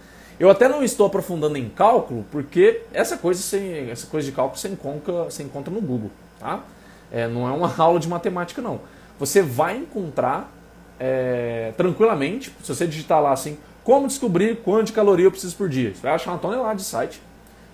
Eu 0.40 0.50
até 0.50 0.68
não 0.68 0.82
estou 0.82 1.06
aprofundando 1.06 1.56
em 1.56 1.68
cálculo, 1.68 2.24
porque 2.30 2.82
essa 2.92 3.16
coisa, 3.16 3.40
sem, 3.40 3.90
essa 3.90 4.06
coisa 4.06 4.26
de 4.26 4.34
cálculo 4.34 4.58
você 4.58 4.68
encontra, 4.68 5.24
você 5.24 5.42
encontra 5.42 5.72
no 5.72 5.80
Google. 5.80 6.10
Tá? 6.40 6.64
É, 7.12 7.28
não 7.28 7.46
é 7.48 7.52
uma 7.52 7.72
aula 7.78 8.00
de 8.00 8.08
matemática, 8.08 8.60
não. 8.60 8.80
Você 9.18 9.42
vai 9.42 9.76
encontrar 9.76 10.50
é, 10.98 11.72
tranquilamente, 11.76 12.52
se 12.62 12.74
você 12.74 12.86
digitar 12.86 13.22
lá 13.22 13.32
assim, 13.32 13.58
como 13.84 14.08
descobrir 14.08 14.62
quanto 14.62 14.86
de 14.86 14.92
caloria 14.92 15.26
eu 15.26 15.30
preciso 15.30 15.54
por 15.56 15.68
dia? 15.68 15.94
Você 15.94 16.00
vai 16.00 16.14
achar 16.14 16.32
uma 16.32 16.38
tonelada 16.38 16.74
de 16.74 16.82
site 16.82 17.20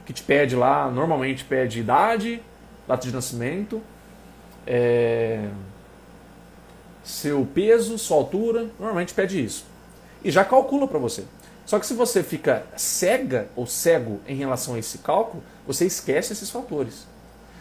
que 0.05 0.13
te 0.13 0.25
pede 0.25 0.57
lá, 0.57 0.91
normalmente 0.91 1.45
pede 1.45 1.79
idade, 1.79 2.43
data 2.87 3.07
de 3.07 3.15
nascimento, 3.15 3.81
é, 4.67 5.49
seu 7.05 7.47
peso, 7.55 7.97
sua 7.97 8.17
altura, 8.17 8.69
normalmente 8.79 9.15
pede 9.15 9.43
isso. 9.43 9.65
E 10.25 10.31
já 10.31 10.45
calcula 10.45 10.89
para 10.89 10.99
você. 10.99 11.25
Só 11.65 11.79
que 11.79 11.87
se 11.87 11.95
você 11.95 12.25
fica 12.25 12.67
cega 12.77 13.49
ou 13.55 13.65
cego 13.65 14.21
em 14.27 14.35
relação 14.35 14.75
a 14.75 14.79
esse 14.81 14.99
cálculo, 14.99 15.43
você 15.65 15.87
esquece 15.87 16.33
esses 16.33 16.51
fatores. 16.51 17.07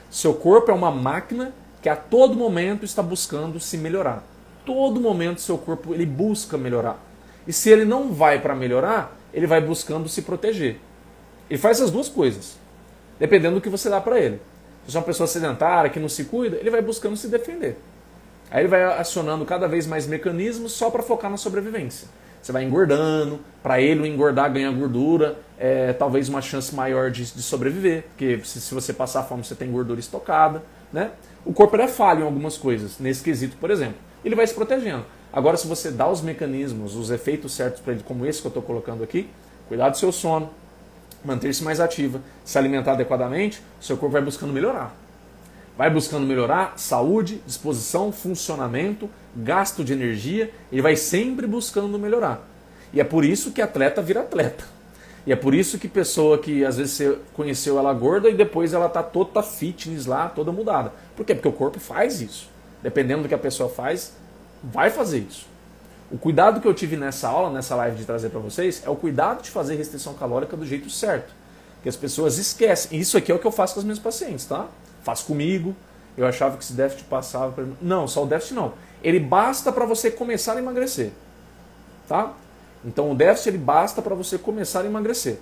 Seu 0.10 0.34
corpo 0.34 0.72
é 0.72 0.74
uma 0.74 0.90
máquina 0.90 1.54
que 1.84 1.88
a 1.88 1.96
todo 1.96 2.36
momento 2.36 2.84
está 2.84 3.04
buscando 3.04 3.60
se 3.60 3.78
melhorar. 3.78 4.24
Todo 4.66 5.00
momento 5.00 5.40
seu 5.40 5.58
corpo 5.58 5.94
ele 5.94 6.06
busca 6.06 6.58
melhorar. 6.58 7.09
E 7.48 7.54
se 7.54 7.70
ele 7.70 7.86
não 7.86 8.14
vai 8.14 8.40
para 8.40 8.56
melhorar, 8.56 9.18
ele 9.34 9.48
vai 9.48 9.62
buscando 9.62 10.08
se 10.08 10.22
proteger. 10.22 10.78
Ele 11.50 11.60
faz 11.60 11.78
essas 11.78 11.92
duas 11.92 12.08
coisas, 12.08 12.58
dependendo 13.20 13.56
do 13.56 13.62
que 13.62 13.70
você 13.70 13.90
dá 13.90 14.00
para 14.00 14.20
ele. 14.20 14.40
Se 14.88 14.96
é 14.96 15.00
uma 15.00 15.06
pessoa 15.06 15.28
sedentária 15.28 15.90
que 15.90 16.00
não 16.00 16.10
se 16.10 16.26
cuida, 16.26 16.58
ele 16.58 16.70
vai 16.70 16.82
buscando 16.82 17.16
se 17.16 17.28
defender. 17.28 17.78
Aí 18.52 18.62
ele 18.62 18.68
vai 18.68 18.84
acionando 18.84 19.46
cada 19.46 19.68
vez 19.68 19.86
mais 19.86 20.08
mecanismos 20.08 20.72
só 20.72 20.90
para 20.90 21.04
focar 21.04 21.30
na 21.30 21.38
sobrevivência. 21.38 22.08
Você 22.42 22.52
vai 22.52 22.64
engordando, 22.64 23.40
para 23.62 23.82
ele 23.82 24.02
o 24.02 24.06
engordar 24.06 24.52
ganhar 24.52 24.72
gordura, 24.72 25.38
é 25.58 25.94
talvez 25.94 26.30
uma 26.30 26.42
chance 26.42 26.74
maior 26.74 27.12
de, 27.12 27.26
de 27.26 27.42
sobreviver, 27.42 28.04
porque 28.10 28.40
se, 28.44 28.62
se, 28.62 28.74
você 28.74 28.94
passar 28.94 29.24
fome 29.24 29.44
você 29.44 29.56
tem 29.56 29.70
gordura 29.70 30.00
estocada. 30.00 30.64
Né? 30.92 31.12
O 31.46 31.54
corpo 31.54 31.76
é 31.76 31.88
falho 31.88 32.22
em 32.22 32.24
algumas 32.24 32.58
coisas, 32.58 32.98
nesse 32.98 33.24
quesito, 33.24 33.58
por 33.58 33.70
exemplo. 33.70 33.98
Ele 34.24 34.36
vai 34.36 34.48
se 34.48 34.54
protegendo. 34.54 35.06
Agora, 35.32 35.58
se 35.58 35.68
você 35.68 35.92
dá 35.92 36.10
os 36.10 36.22
mecanismos, 36.22 36.96
os 36.96 37.12
efeitos 37.12 37.54
certos 37.54 37.82
para 37.82 37.94
ele, 37.94 38.04
como 38.04 38.26
esse 38.26 38.42
que 38.42 38.48
eu 38.48 38.50
estou 38.50 38.64
colocando 38.64 39.04
aqui, 39.04 39.30
cuidar 39.68 39.90
do 39.90 39.98
seu 39.98 40.12
sono, 40.12 40.50
manter-se 41.24 41.64
mais 41.64 41.80
ativa, 41.80 42.22
se 42.44 42.58
alimentar 42.58 42.94
adequadamente, 42.94 43.62
seu 43.80 43.96
corpo 43.96 44.14
vai 44.14 44.22
buscando 44.22 44.52
melhorar. 44.52 44.96
Vai 45.78 45.90
buscando 45.90 46.26
melhorar 46.26 46.74
saúde, 46.78 47.42
disposição, 47.46 48.12
funcionamento, 48.12 49.10
gasto 49.36 49.84
de 49.84 49.94
energia, 49.94 50.52
ele 50.72 50.82
vai 50.82 50.96
sempre 50.96 51.46
buscando 51.46 51.98
melhorar. 52.00 52.46
E 52.92 53.00
é 53.00 53.04
por 53.04 53.24
isso 53.24 53.52
que 53.52 53.62
atleta 53.62 54.02
vira 54.02 54.22
atleta. 54.22 54.66
E 55.28 55.32
é 55.32 55.36
por 55.36 55.54
isso 55.54 55.78
que 55.78 55.88
pessoa 55.88 56.40
que 56.40 56.66
às 56.66 56.78
vezes 56.78 56.94
você 56.94 57.18
conheceu 57.34 57.78
ela 57.78 57.94
gorda 57.94 58.30
e 58.30 58.34
depois 58.34 58.74
ela 58.74 58.90
tá 58.90 59.04
toda 59.04 59.44
fitness 59.44 60.06
lá, 60.06 60.28
toda 60.28 60.52
mudada. 60.52 60.92
Por 61.16 61.26
quê? 61.26 61.36
Porque 61.36 61.48
o 61.48 61.54
corpo 61.54 61.80
faz 61.80 62.20
isso. 62.20 62.50
Dependendo 62.82 63.24
do 63.24 63.28
que 63.28 63.36
a 63.36 63.38
pessoa 63.38 63.70
faz, 63.70 64.14
vai 64.64 64.90
fazer 64.90 65.20
isso. 65.20 65.48
O 66.12 66.18
cuidado 66.18 66.60
que 66.60 66.68
eu 66.68 66.74
tive 66.74 66.98
nessa 66.98 67.28
aula, 67.28 67.52
nessa 67.52 67.76
live 67.76 67.98
de 67.98 68.06
trazer 68.06 68.30
para 68.30 68.40
vocês, 68.40 68.82
é 68.86 68.90
o 68.90 68.96
cuidado 68.96 69.44
de 69.44 69.50
fazer 69.50 69.76
restrição 69.76 70.14
calórica 70.16 70.58
do 70.58 70.66
jeito 70.66 70.90
certo. 70.90 71.32
Que 71.84 71.90
as 71.90 71.96
pessoas 71.96 72.38
esquecem. 72.38 73.00
Isso 73.00 73.18
aqui 73.18 73.32
é 73.32 73.36
o 73.36 73.40
que 73.40 73.46
eu 73.46 73.52
faço 73.52 73.76
com 73.76 73.80
os 73.80 73.86
meus 73.86 74.00
pacientes, 74.00 74.46
tá? 74.46 74.68
Faço 75.04 75.26
comigo. 75.26 75.76
Eu 76.18 76.26
achava 76.26 76.58
que 76.58 76.64
esse 76.64 76.74
déficit 76.74 77.06
passava 77.06 77.68
Não, 77.82 78.08
só 78.08 78.24
o 78.24 78.28
déficit 78.28 78.56
não. 78.56 78.74
Ele 79.04 79.20
basta 79.20 79.72
para 79.72 79.86
você 79.86 80.12
começar 80.12 80.56
a 80.56 80.60
emagrecer. 80.60 81.12
Tá? 82.08 82.34
Então 82.84 83.12
o 83.12 83.16
déficit 83.16 83.50
ele 83.50 83.58
basta 83.60 84.02
para 84.02 84.16
você 84.16 84.38
começar 84.38 84.82
a 84.82 84.86
emagrecer. 84.86 85.38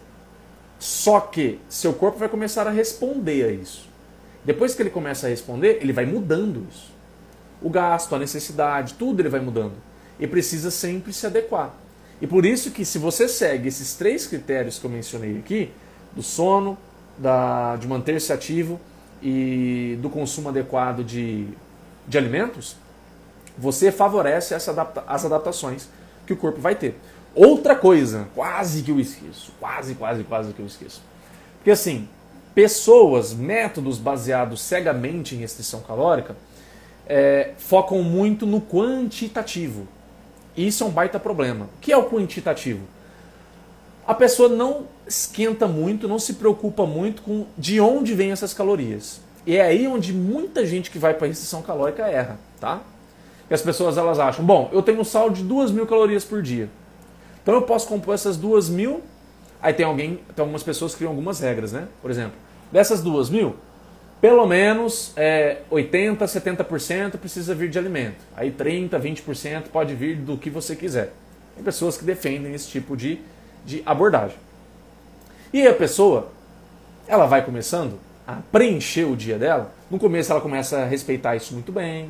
Só 0.78 1.20
que 1.20 1.60
seu 1.70 1.94
corpo 1.94 2.20
vai 2.20 2.30
começar 2.30 2.68
a 2.68 2.72
responder 2.72 3.46
a 3.46 3.52
isso. 3.52 3.88
Depois 4.44 4.76
que 4.76 4.82
ele 4.82 4.90
começa 4.90 5.26
a 5.28 5.30
responder, 5.30 5.80
ele 5.82 5.92
vai 5.92 6.06
mudando 6.06 6.68
isso. 6.70 6.92
O 7.62 7.70
gasto, 7.70 8.14
a 8.16 8.20
necessidade, 8.20 8.94
tudo 8.94 9.22
ele 9.22 9.30
vai 9.30 9.40
mudando. 9.40 9.74
E 10.20 10.28
precisa 10.28 10.72
sempre 10.72 11.14
se 11.14 11.26
adequar. 11.26 11.74
E 12.22 12.28
por 12.28 12.46
isso 12.46 12.72
que 12.72 12.84
se 12.84 12.98
você 12.98 13.28
segue 13.28 13.68
esses 13.68 13.96
três 13.96 14.26
critérios 14.26 14.80
que 14.80 14.86
eu 14.86 14.90
mencionei 14.90 15.38
aqui, 15.38 15.72
do 16.16 16.24
sono, 16.24 16.78
da, 17.18 17.76
de 17.76 17.88
manter-se 17.88 18.34
ativo 18.34 18.80
e 19.22 19.98
do 20.02 20.10
consumo 20.10 20.50
adequado 20.50 21.04
de, 21.04 21.48
de 22.08 22.18
alimentos, 22.18 22.76
você 23.58 23.92
favorece 23.92 24.54
essa 24.54 24.72
adapta 24.72 25.04
as 25.08 25.26
adaptações 25.26 25.90
que 26.26 26.34
o 26.34 26.38
corpo 26.38 26.60
vai 26.60 26.76
ter. 26.76 27.00
Outra 27.34 27.76
coisa, 27.76 28.28
quase 28.34 28.82
que 28.82 28.92
eu 28.92 29.00
esqueço, 29.00 29.52
quase, 29.60 29.96
quase, 29.96 30.24
quase 30.24 30.54
que 30.54 30.60
eu 30.60 30.66
esqueço. 30.66 31.02
Porque 31.58 31.72
assim, 31.72 32.08
pessoas, 32.56 33.34
métodos 33.34 34.00
baseados 34.00 34.62
cegamente 34.62 35.36
em 35.36 35.40
restrição 35.40 35.82
calórica, 35.82 36.36
é, 37.08 37.52
focam 37.58 38.04
muito 38.04 38.46
no 38.46 38.62
quantitativo. 38.62 39.88
Isso 40.56 40.84
é 40.84 40.88
um 40.88 40.92
baita 40.92 41.20
problema. 41.20 41.66
O 41.66 41.80
que 41.80 41.92
é 41.92 41.98
o 41.98 42.10
quantitativo? 42.10 42.82
A 44.06 44.14
pessoa 44.14 44.50
não 44.50 44.88
esquenta 45.08 45.68
muito, 45.68 46.08
não 46.08 46.20
se 46.20 46.34
preocupa 46.34 46.86
muito 46.86 47.22
com 47.22 47.46
de 47.58 47.80
onde 47.80 48.14
vêm 48.14 48.32
essas 48.32 48.54
calorias. 48.54 49.22
E 49.46 49.56
é 49.56 49.62
aí 49.62 49.88
onde 49.88 50.14
muita 50.14 50.66
gente 50.66 50.92
que 50.92 51.00
vai 51.00 51.14
para 51.14 51.28
restrição 51.28 51.62
calórica 51.62 52.06
erra, 52.08 52.40
tá? 52.60 52.82
E 53.50 53.54
as 53.54 53.62
pessoas 53.62 53.98
elas 53.98 54.20
acham, 54.20 54.44
bom, 54.44 54.70
eu 54.74 54.82
tenho 54.82 55.00
um 55.00 55.06
saldo 55.06 55.36
de 55.36 55.44
2 55.44 55.72
mil 55.72 55.88
calorias 55.88 56.26
por 56.26 56.42
dia. 56.42 56.70
Então 57.42 57.56
eu 57.56 57.62
posso 57.62 57.88
compor 57.88 58.14
essas 58.14 58.36
2 58.36 58.70
mil. 58.70 59.02
Aí 59.62 59.74
tem 59.74 59.86
alguém, 59.86 60.20
tem 60.36 60.44
algumas 60.44 60.64
pessoas 60.64 60.92
que 60.92 60.98
criam 61.00 61.12
algumas 61.12 61.40
regras, 61.40 61.72
né? 61.72 61.88
Por 62.02 62.12
exemplo, 62.12 62.34
dessas 62.72 63.02
2 63.02 63.30
mil, 63.30 63.56
pelo 64.20 64.48
menos 64.48 65.14
é, 65.16 65.58
80%, 65.72 66.18
70% 66.18 67.18
precisa 67.18 67.54
vir 67.54 67.70
de 67.70 67.78
alimento. 67.78 68.18
Aí 68.36 68.52
30%, 68.52 69.00
20% 69.00 69.64
pode 69.72 69.94
vir 69.94 70.16
do 70.16 70.38
que 70.38 70.50
você 70.50 70.76
quiser. 70.76 71.14
Tem 71.56 71.64
pessoas 71.64 71.98
que 71.98 72.04
defendem 72.04 72.54
esse 72.54 72.68
tipo 72.68 72.98
de, 72.98 73.20
de 73.66 73.82
abordagem. 73.86 74.38
E 75.54 75.68
a 75.68 75.74
pessoa, 75.74 76.30
ela 77.08 77.26
vai 77.26 77.44
começando 77.44 78.00
a 78.28 78.40
preencher 78.52 79.06
o 79.06 79.16
dia 79.16 79.38
dela. 79.38 79.72
No 79.90 79.98
começo 79.98 80.32
ela 80.32 80.42
começa 80.42 80.80
a 80.80 80.86
respeitar 80.86 81.36
isso 81.36 81.54
muito 81.54 81.72
bem, 81.72 82.10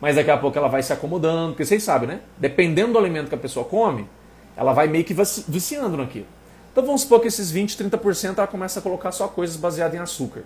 mas 0.00 0.16
daqui 0.16 0.30
a 0.30 0.36
pouco 0.36 0.56
ela 0.56 0.68
vai 0.68 0.82
se 0.82 0.92
acomodando, 0.92 1.52
porque 1.52 1.64
vocês 1.64 1.82
sabem, 1.82 2.08
né? 2.08 2.20
Dependendo 2.36 2.92
do 2.92 2.98
alimento 2.98 3.28
que 3.28 3.34
a 3.34 3.38
pessoa 3.38 3.64
come, 3.64 4.06
ela 4.56 4.72
vai 4.72 4.86
meio 4.86 5.04
que 5.04 5.14
viciando 5.48 5.96
naquilo. 5.96 6.26
Então 6.70 6.84
vamos 6.84 7.00
supor 7.00 7.20
que 7.20 7.26
esses 7.26 7.50
20, 7.50 7.76
30% 7.76 8.38
ela 8.38 8.46
começa 8.46 8.78
a 8.78 8.82
colocar 8.82 9.10
só 9.10 9.26
coisas 9.26 9.56
baseadas 9.56 9.94
em 9.94 9.98
açúcar. 9.98 10.44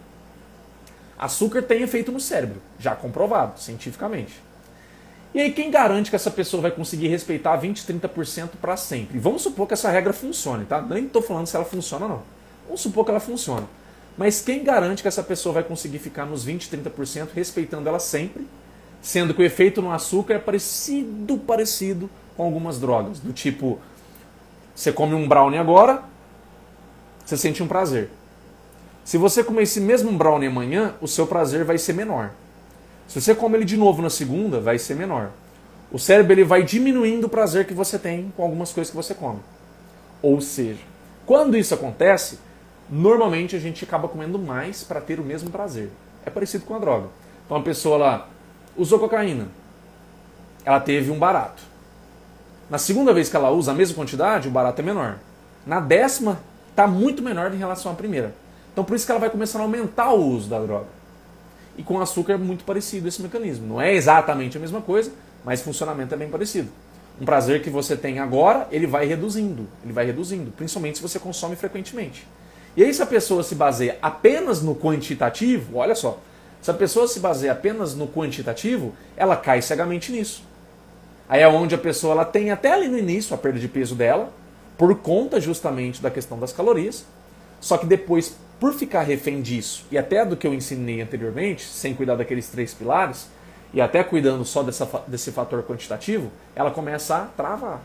Açúcar 1.24 1.62
tem 1.62 1.82
efeito 1.82 2.10
no 2.10 2.20
cérebro, 2.20 2.60
já 2.78 2.94
comprovado 2.94 3.60
cientificamente. 3.60 4.34
E 5.34 5.40
aí 5.40 5.52
quem 5.52 5.70
garante 5.70 6.10
que 6.10 6.16
essa 6.16 6.30
pessoa 6.30 6.62
vai 6.62 6.70
conseguir 6.70 7.08
respeitar 7.08 7.56
20, 7.56 7.84
30% 7.86 8.50
para 8.60 8.76
sempre? 8.76 9.18
vamos 9.18 9.42
supor 9.42 9.66
que 9.66 9.74
essa 9.74 9.90
regra 9.90 10.12
funcione, 10.12 10.64
tá? 10.64 10.82
Nem 10.82 11.06
estou 11.06 11.22
falando 11.22 11.46
se 11.46 11.56
ela 11.56 11.64
funciona 11.64 12.04
ou 12.04 12.10
não. 12.10 12.22
Vamos 12.66 12.80
supor 12.80 13.04
que 13.04 13.10
ela 13.10 13.20
funcione. 13.20 13.66
Mas 14.18 14.42
quem 14.42 14.62
garante 14.62 15.00
que 15.00 15.08
essa 15.08 15.22
pessoa 15.22 15.54
vai 15.54 15.62
conseguir 15.62 15.98
ficar 15.98 16.26
nos 16.26 16.44
20, 16.44 16.68
30% 16.68 17.28
respeitando 17.34 17.88
ela 17.88 17.98
sempre 17.98 18.46
sendo 19.02 19.34
que 19.34 19.42
o 19.42 19.44
efeito 19.44 19.82
no 19.82 19.90
açúcar 19.90 20.34
é 20.34 20.38
parecido, 20.38 21.36
parecido 21.38 22.08
com 22.36 22.44
algumas 22.44 22.78
drogas, 22.78 23.18
do 23.18 23.32
tipo, 23.32 23.80
você 24.74 24.92
come 24.92 25.14
um 25.14 25.28
brownie 25.28 25.58
agora, 25.58 26.04
você 27.24 27.36
sente 27.36 27.62
um 27.62 27.68
prazer. 27.68 28.08
Se 29.04 29.18
você 29.18 29.42
comer 29.42 29.62
esse 29.62 29.80
mesmo 29.80 30.12
brownie 30.12 30.48
amanhã, 30.48 30.94
o 31.00 31.08
seu 31.08 31.26
prazer 31.26 31.64
vai 31.64 31.78
ser 31.78 31.92
menor. 31.92 32.30
Se 33.08 33.20
você 33.20 33.34
come 33.34 33.58
ele 33.58 33.64
de 33.64 33.76
novo 33.76 34.00
na 34.00 34.10
segunda, 34.10 34.60
vai 34.60 34.78
ser 34.78 34.94
menor. 34.94 35.30
O 35.90 35.98
cérebro 35.98 36.32
ele 36.32 36.44
vai 36.44 36.62
diminuindo 36.62 37.26
o 37.26 37.30
prazer 37.30 37.66
que 37.66 37.74
você 37.74 37.98
tem 37.98 38.32
com 38.36 38.42
algumas 38.42 38.72
coisas 38.72 38.90
que 38.90 38.96
você 38.96 39.12
come. 39.12 39.40
Ou 40.22 40.40
seja, 40.40 40.80
quando 41.26 41.56
isso 41.56 41.74
acontece, 41.74 42.38
normalmente 42.88 43.56
a 43.56 43.58
gente 43.58 43.84
acaba 43.84 44.08
comendo 44.08 44.38
mais 44.38 44.82
para 44.82 45.00
ter 45.00 45.20
o 45.20 45.24
mesmo 45.24 45.50
prazer. 45.50 45.90
É 46.24 46.30
parecido 46.30 46.64
com 46.64 46.74
a 46.74 46.78
droga. 46.78 47.08
Então 47.44 47.56
a 47.56 47.62
pessoa 47.62 47.98
lá 47.98 48.28
usou 48.76 48.98
cocaína. 48.98 49.48
Ela 50.64 50.80
teve 50.80 51.10
um 51.10 51.18
barato. 51.18 51.62
Na 52.70 52.78
segunda 52.78 53.12
vez 53.12 53.28
que 53.28 53.36
ela 53.36 53.50
usa 53.50 53.72
a 53.72 53.74
mesma 53.74 53.96
quantidade, 53.96 54.48
o 54.48 54.50
barato 54.50 54.80
é 54.80 54.84
menor. 54.84 55.18
Na 55.66 55.80
décima, 55.80 56.40
está 56.70 56.86
muito 56.86 57.22
menor 57.22 57.52
em 57.52 57.58
relação 57.58 57.92
à 57.92 57.94
primeira. 57.94 58.34
Então 58.72 58.84
por 58.84 58.96
isso 58.96 59.04
que 59.04 59.12
ela 59.12 59.20
vai 59.20 59.30
começando 59.30 59.60
a 59.60 59.64
aumentar 59.64 60.12
o 60.12 60.24
uso 60.24 60.48
da 60.48 60.58
droga. 60.58 60.86
E 61.76 61.82
com 61.82 62.00
açúcar 62.00 62.34
é 62.34 62.36
muito 62.36 62.64
parecido 62.64 63.08
esse 63.08 63.22
mecanismo. 63.22 63.66
Não 63.66 63.80
é 63.80 63.94
exatamente 63.94 64.56
a 64.56 64.60
mesma 64.60 64.80
coisa, 64.80 65.10
mas 65.44 65.60
o 65.60 65.64
funcionamento 65.64 66.14
é 66.14 66.16
bem 66.16 66.28
parecido. 66.28 66.68
Um 67.20 67.24
prazer 67.24 67.62
que 67.62 67.70
você 67.70 67.96
tem 67.96 68.18
agora, 68.18 68.66
ele 68.70 68.86
vai 68.86 69.06
reduzindo. 69.06 69.66
Ele 69.84 69.92
vai 69.92 70.04
reduzindo, 70.04 70.50
principalmente 70.50 70.98
se 70.98 71.02
você 71.02 71.18
consome 71.18 71.56
frequentemente. 71.56 72.26
E 72.76 72.82
aí, 72.82 72.92
se 72.92 73.02
a 73.02 73.06
pessoa 73.06 73.42
se 73.42 73.54
baseia 73.54 73.98
apenas 74.00 74.62
no 74.62 74.74
quantitativo, 74.74 75.76
olha 75.76 75.94
só, 75.94 76.18
se 76.60 76.70
a 76.70 76.74
pessoa 76.74 77.06
se 77.06 77.20
baseia 77.20 77.52
apenas 77.52 77.94
no 77.94 78.08
quantitativo, 78.08 78.94
ela 79.16 79.36
cai 79.36 79.60
cegamente 79.60 80.10
nisso. 80.10 80.42
Aí 81.28 81.42
é 81.42 81.48
onde 81.48 81.74
a 81.74 81.78
pessoa 81.78 82.12
ela 82.12 82.24
tem 82.24 82.50
até 82.50 82.72
ali 82.72 82.88
no 82.88 82.98
início 82.98 83.34
a 83.34 83.38
perda 83.38 83.58
de 83.58 83.68
peso 83.68 83.94
dela, 83.94 84.32
por 84.78 84.94
conta 84.96 85.40
justamente 85.40 86.00
da 86.00 86.10
questão 86.10 86.38
das 86.38 86.52
calorias. 86.52 87.04
Só 87.60 87.76
que 87.76 87.84
depois, 87.84 88.36
por 88.62 88.72
ficar 88.74 89.02
refém 89.02 89.42
disso, 89.42 89.84
e 89.90 89.98
até 89.98 90.24
do 90.24 90.36
que 90.36 90.46
eu 90.46 90.54
ensinei 90.54 91.02
anteriormente, 91.02 91.64
sem 91.64 91.96
cuidar 91.96 92.14
daqueles 92.14 92.48
três 92.48 92.72
pilares, 92.72 93.26
e 93.74 93.80
até 93.80 94.04
cuidando 94.04 94.44
só 94.44 94.62
dessa, 94.62 94.88
desse 95.08 95.32
fator 95.32 95.64
quantitativo, 95.64 96.30
ela 96.54 96.70
começa 96.70 97.16
a 97.16 97.24
travar. 97.24 97.80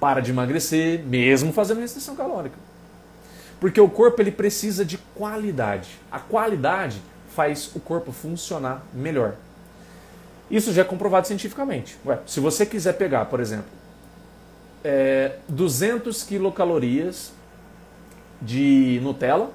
Para 0.00 0.18
de 0.18 0.32
emagrecer, 0.32 1.04
mesmo 1.04 1.52
fazendo 1.52 1.80
restrição 1.80 2.16
calórica. 2.16 2.56
Porque 3.60 3.80
o 3.80 3.88
corpo 3.88 4.20
ele 4.20 4.32
precisa 4.32 4.84
de 4.84 4.98
qualidade. 5.14 6.00
A 6.10 6.18
qualidade 6.18 7.00
faz 7.28 7.70
o 7.76 7.78
corpo 7.78 8.10
funcionar 8.10 8.84
melhor. 8.92 9.36
Isso 10.50 10.72
já 10.72 10.82
é 10.82 10.84
comprovado 10.84 11.28
cientificamente. 11.28 11.96
Ué, 12.04 12.18
se 12.26 12.40
você 12.40 12.66
quiser 12.66 12.94
pegar, 12.94 13.26
por 13.26 13.38
exemplo, 13.38 13.70
é, 14.82 15.36
200 15.48 16.24
quilocalorias 16.24 17.32
de 18.40 19.00
Nutella 19.02 19.50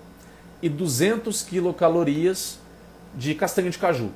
e 0.61 0.69
200 0.69 1.41
quilocalorias 1.43 2.59
de 3.15 3.33
castanha 3.35 3.69
de 3.69 3.77
caju. 3.77 4.09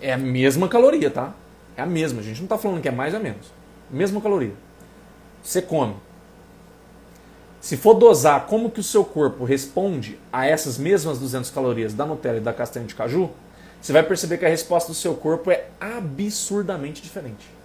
É 0.00 0.12
a 0.12 0.18
mesma 0.18 0.68
caloria, 0.68 1.10
tá? 1.10 1.34
É 1.76 1.82
a 1.82 1.86
mesma. 1.86 2.20
A 2.20 2.22
gente 2.22 2.38
não 2.38 2.44
está 2.44 2.58
falando 2.58 2.80
que 2.80 2.88
é 2.88 2.92
mais 2.92 3.14
ou 3.14 3.20
menos. 3.20 3.46
Mesma 3.90 4.20
caloria. 4.20 4.52
Você 5.42 5.62
come. 5.62 5.94
Se 7.60 7.76
for 7.76 7.94
dosar 7.94 8.46
como 8.46 8.70
que 8.70 8.80
o 8.80 8.84
seu 8.84 9.04
corpo 9.04 9.44
responde 9.44 10.18
a 10.32 10.46
essas 10.46 10.78
mesmas 10.78 11.18
200 11.18 11.50
calorias 11.50 11.92
da 11.92 12.06
Nutella 12.06 12.38
e 12.38 12.40
da 12.40 12.52
castanha 12.52 12.86
de 12.86 12.94
caju, 12.94 13.30
você 13.80 13.92
vai 13.92 14.02
perceber 14.02 14.38
que 14.38 14.44
a 14.44 14.48
resposta 14.48 14.92
do 14.92 14.94
seu 14.94 15.14
corpo 15.14 15.50
é 15.50 15.66
absurdamente 15.80 17.02
diferente. 17.02 17.57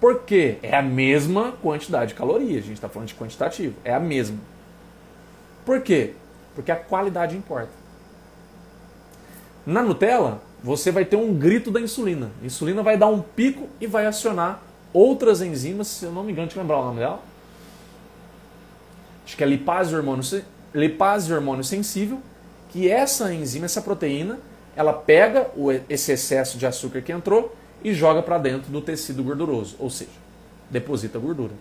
Por 0.00 0.20
quê? 0.22 0.58
É 0.62 0.74
a 0.74 0.82
mesma 0.82 1.52
quantidade 1.52 2.08
de 2.08 2.14
calorias. 2.14 2.64
A 2.64 2.66
gente 2.66 2.74
está 2.74 2.88
falando 2.88 3.08
de 3.08 3.14
quantitativo. 3.14 3.74
É 3.84 3.92
a 3.92 4.00
mesma. 4.00 4.38
Por 5.64 5.82
quê? 5.82 6.14
Porque 6.54 6.72
a 6.72 6.76
qualidade 6.76 7.36
importa. 7.36 7.70
Na 9.66 9.82
Nutella, 9.82 10.40
você 10.62 10.90
vai 10.90 11.04
ter 11.04 11.16
um 11.16 11.34
grito 11.34 11.70
da 11.70 11.80
insulina. 11.80 12.30
A 12.42 12.46
insulina 12.46 12.82
vai 12.82 12.96
dar 12.96 13.08
um 13.08 13.20
pico 13.20 13.68
e 13.78 13.86
vai 13.86 14.06
acionar 14.06 14.62
outras 14.92 15.42
enzimas, 15.42 15.86
se 15.88 16.06
eu 16.06 16.12
não 16.12 16.24
me 16.24 16.32
engano, 16.32 16.48
eu 16.50 16.60
lembrar 16.60 16.78
o 16.78 16.84
nome 16.86 17.00
dela. 17.00 17.20
Acho 19.24 19.36
que 19.36 19.44
é 19.44 19.46
lipase 19.46 19.94
hormônio, 19.94 20.24
lipase 20.74 21.32
hormônio 21.32 21.62
sensível, 21.62 22.20
que 22.70 22.90
essa 22.90 23.32
enzima, 23.32 23.66
essa 23.66 23.82
proteína, 23.82 24.38
ela 24.74 24.92
pega 24.92 25.50
esse 25.88 26.10
excesso 26.12 26.56
de 26.56 26.66
açúcar 26.66 27.02
que 27.02 27.12
entrou 27.12 27.54
e 27.82 27.92
joga 27.94 28.22
para 28.22 28.38
dentro 28.38 28.70
do 28.70 28.80
tecido 28.80 29.22
gorduroso, 29.22 29.76
ou 29.78 29.90
seja, 29.90 30.10
deposita 30.70 31.18
gordura. 31.18 31.52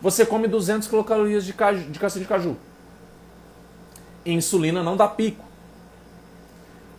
Você 0.00 0.26
come 0.26 0.48
200 0.48 0.88
quilocalorias 0.88 1.44
de, 1.44 1.52
caju, 1.52 1.90
de 1.90 1.98
castanha 1.98 2.24
de 2.24 2.28
caju. 2.28 2.56
Insulina 4.24 4.82
não 4.82 4.96
dá 4.96 5.08
pico 5.08 5.52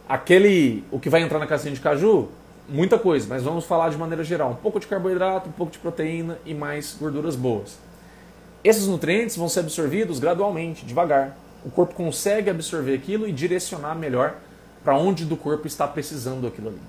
aquele 0.07 0.83
o 0.91 0.99
que 0.99 1.09
vai 1.09 1.21
entrar 1.21 1.39
na 1.39 1.47
casinha 1.47 1.73
de 1.73 1.81
caju, 1.81 2.29
muita 2.67 2.97
coisa, 2.97 3.25
mas 3.27 3.43
vamos 3.43 3.65
falar 3.65 3.89
de 3.89 3.97
maneira 3.97 4.23
geral, 4.23 4.51
um 4.51 4.55
pouco 4.55 4.79
de 4.79 4.87
carboidrato, 4.87 5.49
um 5.49 5.51
pouco 5.51 5.71
de 5.71 5.79
proteína 5.79 6.37
e 6.45 6.53
mais 6.53 6.95
gorduras 6.99 7.35
boas. 7.35 7.77
Esses 8.63 8.87
nutrientes 8.87 9.35
vão 9.35 9.49
ser 9.49 9.61
absorvidos 9.61 10.19
gradualmente, 10.19 10.85
devagar. 10.85 11.35
O 11.65 11.71
corpo 11.71 11.93
consegue 11.93 12.49
absorver 12.49 12.93
aquilo 12.93 13.27
e 13.27 13.31
direcionar 13.31 13.95
melhor 13.95 14.35
para 14.83 14.97
onde 14.97 15.25
do 15.25 15.35
corpo 15.35 15.67
está 15.67 15.87
precisando 15.87 16.47
aquilo 16.47 16.69
ali. 16.69 16.81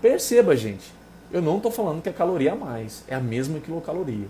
Perceba, 0.00 0.56
gente, 0.56 0.92
eu 1.30 1.42
não 1.42 1.58
estou 1.58 1.70
falando 1.70 2.02
que 2.02 2.08
é 2.08 2.12
caloria 2.12 2.52
a 2.52 2.56
mais, 2.56 3.04
é 3.06 3.14
a 3.14 3.20
mesma 3.20 3.60
quilocaloria. 3.60 4.26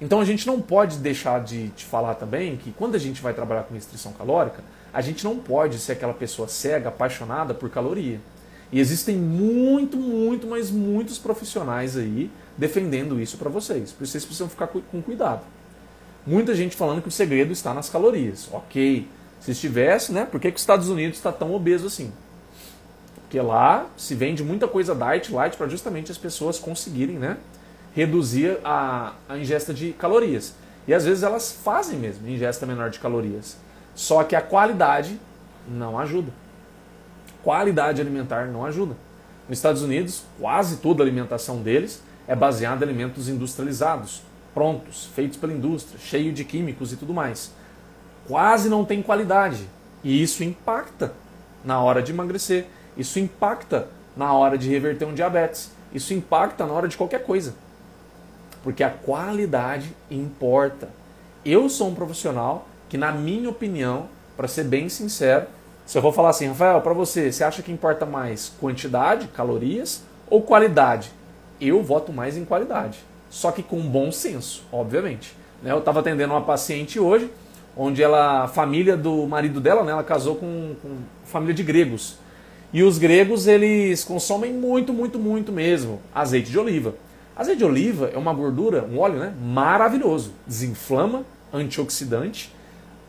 Então 0.00 0.20
a 0.20 0.24
gente 0.24 0.46
não 0.46 0.60
pode 0.60 0.98
deixar 0.98 1.42
de, 1.44 1.68
de 1.68 1.84
falar 1.84 2.14
também 2.14 2.56
que 2.56 2.72
quando 2.72 2.96
a 2.96 2.98
gente 2.98 3.22
vai 3.22 3.32
trabalhar 3.32 3.62
com 3.62 3.74
restrição 3.74 4.12
calórica, 4.12 4.64
a 4.92 5.00
gente 5.00 5.22
não 5.24 5.36
pode 5.38 5.78
ser 5.78 5.92
aquela 5.92 6.12
pessoa 6.12 6.48
cega, 6.48 6.88
apaixonada 6.88 7.54
por 7.54 7.70
caloria. 7.70 8.20
E 8.72 8.80
existem 8.80 9.16
muito, 9.16 9.96
muito, 9.96 10.46
mas 10.46 10.70
muitos 10.70 11.18
profissionais 11.18 11.96
aí 11.96 12.30
defendendo 12.56 13.20
isso 13.20 13.36
para 13.36 13.50
vocês. 13.50 13.92
Por 13.92 14.04
isso 14.04 14.12
vocês 14.12 14.24
precisam 14.24 14.48
ficar 14.48 14.66
com 14.66 15.02
cuidado. 15.02 15.42
Muita 16.26 16.54
gente 16.54 16.74
falando 16.76 17.02
que 17.02 17.08
o 17.08 17.12
segredo 17.12 17.52
está 17.52 17.74
nas 17.74 17.88
calorias. 17.88 18.48
Ok, 18.52 19.06
se 19.40 19.50
estivesse, 19.50 20.12
né? 20.12 20.24
Por 20.24 20.40
que, 20.40 20.50
que 20.50 20.56
os 20.56 20.62
Estados 20.62 20.88
Unidos 20.88 21.18
está 21.18 21.30
tão 21.30 21.54
obeso 21.54 21.86
assim? 21.86 22.12
Porque 23.32 23.40
lá 23.40 23.86
se 23.96 24.14
vende 24.14 24.44
muita 24.44 24.68
coisa 24.68 24.94
diet, 24.94 25.32
light, 25.32 25.56
para 25.56 25.66
justamente 25.66 26.12
as 26.12 26.18
pessoas 26.18 26.58
conseguirem, 26.58 27.16
né? 27.16 27.38
Reduzir 27.94 28.58
a, 28.62 29.14
a 29.26 29.38
ingesta 29.38 29.72
de 29.72 29.94
calorias. 29.94 30.54
E 30.86 30.92
às 30.92 31.06
vezes 31.06 31.22
elas 31.22 31.50
fazem 31.50 31.98
mesmo 31.98 32.28
ingesta 32.28 32.66
menor 32.66 32.90
de 32.90 32.98
calorias. 32.98 33.56
Só 33.94 34.22
que 34.22 34.36
a 34.36 34.42
qualidade 34.42 35.18
não 35.66 35.98
ajuda. 35.98 36.30
Qualidade 37.42 38.02
alimentar 38.02 38.48
não 38.48 38.66
ajuda. 38.66 38.94
Nos 39.48 39.56
Estados 39.56 39.80
Unidos, 39.80 40.24
quase 40.38 40.76
toda 40.76 41.02
a 41.02 41.06
alimentação 41.06 41.62
deles 41.62 42.02
é 42.28 42.36
baseada 42.36 42.84
em 42.84 42.88
alimentos 42.88 43.30
industrializados, 43.30 44.20
prontos, 44.52 45.06
feitos 45.14 45.38
pela 45.38 45.54
indústria, 45.54 45.98
cheio 45.98 46.34
de 46.34 46.44
químicos 46.44 46.92
e 46.92 46.96
tudo 46.96 47.14
mais. 47.14 47.50
Quase 48.28 48.68
não 48.68 48.84
tem 48.84 49.00
qualidade. 49.00 49.66
E 50.04 50.22
isso 50.22 50.44
impacta 50.44 51.14
na 51.64 51.80
hora 51.80 52.02
de 52.02 52.12
emagrecer. 52.12 52.66
Isso 52.96 53.18
impacta 53.18 53.88
na 54.16 54.32
hora 54.32 54.58
de 54.58 54.68
reverter 54.68 55.04
um 55.04 55.14
diabetes. 55.14 55.70
Isso 55.92 56.14
impacta 56.14 56.66
na 56.66 56.72
hora 56.72 56.88
de 56.88 56.96
qualquer 56.96 57.24
coisa. 57.24 57.54
Porque 58.62 58.82
a 58.82 58.90
qualidade 58.90 59.94
importa. 60.10 60.88
Eu 61.44 61.68
sou 61.68 61.88
um 61.88 61.94
profissional 61.94 62.66
que, 62.88 62.96
na 62.96 63.10
minha 63.10 63.50
opinião, 63.50 64.08
para 64.36 64.46
ser 64.46 64.64
bem 64.64 64.88
sincero, 64.88 65.46
se 65.84 65.98
eu 65.98 66.02
vou 66.02 66.12
falar 66.12 66.30
assim, 66.30 66.46
Rafael, 66.46 66.80
para 66.80 66.92
você, 66.92 67.32
você 67.32 67.42
acha 67.42 67.62
que 67.62 67.72
importa 67.72 68.06
mais 68.06 68.52
quantidade, 68.60 69.26
calorias 69.28 70.02
ou 70.30 70.42
qualidade? 70.42 71.10
Eu 71.60 71.82
voto 71.82 72.12
mais 72.12 72.36
em 72.36 72.44
qualidade, 72.44 73.00
só 73.28 73.50
que 73.50 73.62
com 73.62 73.80
bom 73.80 74.10
senso, 74.12 74.64
obviamente. 74.72 75.36
Né? 75.62 75.72
Eu 75.72 75.78
estava 75.78 76.00
atendendo 76.00 76.32
uma 76.32 76.40
paciente 76.42 76.98
hoje, 76.98 77.30
onde 77.76 78.02
ela, 78.02 78.44
a 78.44 78.48
família 78.48 78.96
do 78.96 79.26
marido 79.26 79.60
dela, 79.60 79.82
né, 79.82 79.92
ela 79.92 80.04
casou 80.04 80.36
com, 80.36 80.74
com 80.80 80.98
família 81.24 81.54
de 81.54 81.62
gregos. 81.62 82.16
E 82.72 82.82
os 82.82 82.98
gregos, 82.98 83.46
eles 83.46 84.02
consomem 84.02 84.52
muito, 84.52 84.92
muito, 84.92 85.18
muito 85.18 85.52
mesmo 85.52 86.00
azeite 86.14 86.50
de 86.50 86.58
oliva. 86.58 86.94
Azeite 87.36 87.58
de 87.58 87.64
oliva 87.64 88.10
é 88.12 88.18
uma 88.18 88.32
gordura, 88.32 88.84
um 88.84 88.98
óleo 88.98 89.18
né, 89.18 89.34
maravilhoso. 89.42 90.32
Desinflama, 90.46 91.24
antioxidante 91.52 92.52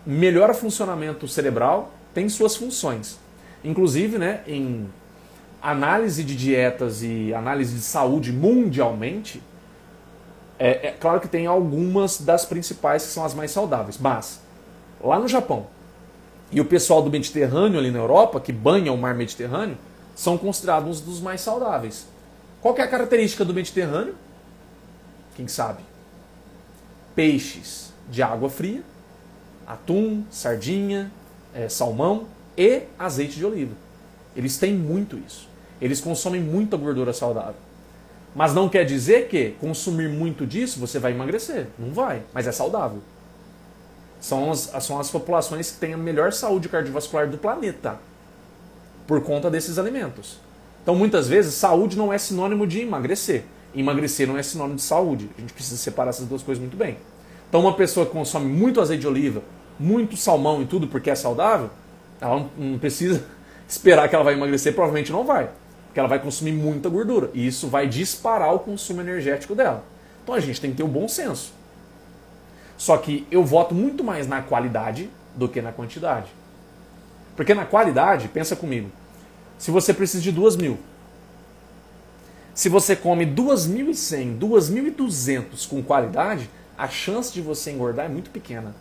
melhora 0.05 0.51
o 0.51 0.55
funcionamento 0.55 1.27
cerebral, 1.27 1.93
tem 2.13 2.27
suas 2.29 2.55
funções. 2.55 3.17
Inclusive, 3.63 4.17
né, 4.17 4.41
em 4.45 4.87
análise 5.61 6.23
de 6.23 6.35
dietas 6.35 7.01
e 7.01 7.33
análise 7.33 7.75
de 7.75 7.81
saúde 7.81 8.31
mundialmente, 8.31 9.41
é, 10.59 10.87
é, 10.87 10.91
claro 10.91 11.19
que 11.19 11.27
tem 11.27 11.47
algumas 11.47 12.21
das 12.21 12.45
principais 12.45 13.03
que 13.03 13.09
são 13.09 13.25
as 13.25 13.33
mais 13.33 13.51
saudáveis, 13.51 13.97
mas 13.97 14.41
lá 15.01 15.17
no 15.17 15.27
Japão 15.27 15.67
e 16.53 16.61
o 16.61 16.65
pessoal 16.65 17.01
do 17.01 17.09
Mediterrâneo 17.09 17.79
ali 17.79 17.91
na 17.91 17.99
Europa, 17.99 18.39
que 18.39 18.51
banha 18.51 18.93
o 18.93 18.97
mar 18.97 19.15
Mediterrâneo, 19.15 19.77
são 20.15 20.37
considerados 20.37 21.01
um 21.01 21.05
dos 21.05 21.19
mais 21.19 21.41
saudáveis. 21.41 22.07
Qual 22.61 22.77
é 22.77 22.81
a 22.81 22.87
característica 22.87 23.43
do 23.43 23.53
Mediterrâneo? 23.53 24.15
Quem 25.35 25.47
sabe? 25.47 25.83
Peixes 27.15 27.91
de 28.09 28.21
água 28.21 28.49
fria 28.49 28.83
atum, 29.67 30.23
sardinha, 30.29 31.11
é, 31.53 31.69
salmão 31.69 32.27
e 32.57 32.83
azeite 32.97 33.37
de 33.37 33.45
oliva. 33.45 33.73
Eles 34.35 34.57
têm 34.57 34.73
muito 34.73 35.17
isso. 35.17 35.47
Eles 35.81 35.99
consomem 35.99 36.41
muita 36.41 36.77
gordura 36.77 37.13
saudável. 37.13 37.55
Mas 38.35 38.53
não 38.53 38.67
quer 38.67 38.83
dizer 38.83 39.27
que 39.27 39.51
consumir 39.59 40.09
muito 40.09 40.45
disso 40.45 40.79
você 40.79 40.97
vai 40.97 41.11
emagrecer. 41.11 41.67
Não 41.77 41.93
vai, 41.93 42.23
mas 42.33 42.47
é 42.47 42.51
saudável. 42.51 43.01
São 44.23 44.49
as, 44.49 44.71
são 44.79 44.97
as 45.01 45.09
populações 45.09 45.69
que 45.69 45.79
têm 45.79 45.93
a 45.93 45.97
melhor 45.97 46.31
saúde 46.31 46.69
cardiovascular 46.69 47.29
do 47.29 47.37
planeta 47.37 47.99
por 49.05 49.21
conta 49.21 49.51
desses 49.51 49.77
alimentos. 49.77 50.39
Então, 50.81 50.95
muitas 50.95 51.27
vezes, 51.27 51.55
saúde 51.55 51.97
não 51.97 52.11
é 52.13 52.17
sinônimo 52.17 52.65
de 52.65 52.79
emagrecer. 52.79 53.43
Emagrecer 53.75 54.25
não 54.25 54.37
é 54.37 54.41
sinônimo 54.41 54.77
de 54.77 54.81
saúde. 54.81 55.29
A 55.37 55.41
gente 55.41 55.51
precisa 55.51 55.75
separar 55.75 56.11
essas 56.11 56.25
duas 56.25 56.41
coisas 56.41 56.61
muito 56.61 56.77
bem. 56.77 56.95
Então, 57.49 57.59
uma 57.59 57.73
pessoa 57.73 58.05
que 58.05 58.13
consome 58.13 58.45
muito 58.45 58.79
azeite 58.79 59.01
de 59.01 59.07
oliva, 59.09 59.43
muito 59.77 60.15
salmão 60.15 60.61
e 60.61 60.65
tudo 60.65 60.87
porque 60.87 61.09
é 61.09 61.15
saudável, 61.15 61.69
ela 62.21 62.49
não 62.57 62.79
precisa 62.79 63.25
esperar 63.67 64.07
que 64.07 64.15
ela 64.15 64.23
vai 64.23 64.35
emagrecer, 64.35 64.73
provavelmente 64.73 65.11
não 65.11 65.25
vai. 65.25 65.49
Porque 65.87 65.99
ela 65.99 66.07
vai 66.07 66.19
consumir 66.19 66.53
muita 66.53 66.87
gordura. 66.87 67.29
E 67.33 67.45
isso 67.45 67.67
vai 67.67 67.89
disparar 67.89 68.55
o 68.55 68.59
consumo 68.59 69.01
energético 69.01 69.53
dela. 69.53 69.83
Então 70.23 70.33
a 70.33 70.39
gente 70.39 70.61
tem 70.61 70.71
que 70.71 70.77
ter 70.77 70.83
um 70.83 70.87
bom 70.87 71.09
senso. 71.09 71.51
Só 72.77 72.97
que 72.97 73.27
eu 73.31 73.43
voto 73.43 73.73
muito 73.73 74.03
mais 74.03 74.27
na 74.27 74.41
qualidade 74.41 75.09
do 75.35 75.47
que 75.47 75.61
na 75.61 75.71
quantidade. 75.71 76.27
Porque 77.35 77.53
na 77.53 77.65
qualidade, 77.65 78.27
pensa 78.27 78.55
comigo, 78.55 78.89
se 79.57 79.71
você 79.71 79.93
precisa 79.93 80.21
de 80.21 80.31
duas 80.31 80.55
mil, 80.55 80.77
se 82.53 82.69
você 82.69 82.95
come 82.95 83.25
2.100, 83.25 84.37
2.200 84.37 85.67
com 85.67 85.81
qualidade, 85.81 86.49
a 86.77 86.87
chance 86.87 87.33
de 87.33 87.41
você 87.41 87.71
engordar 87.71 88.05
é 88.05 88.09
muito 88.09 88.29
pequena. 88.29 88.75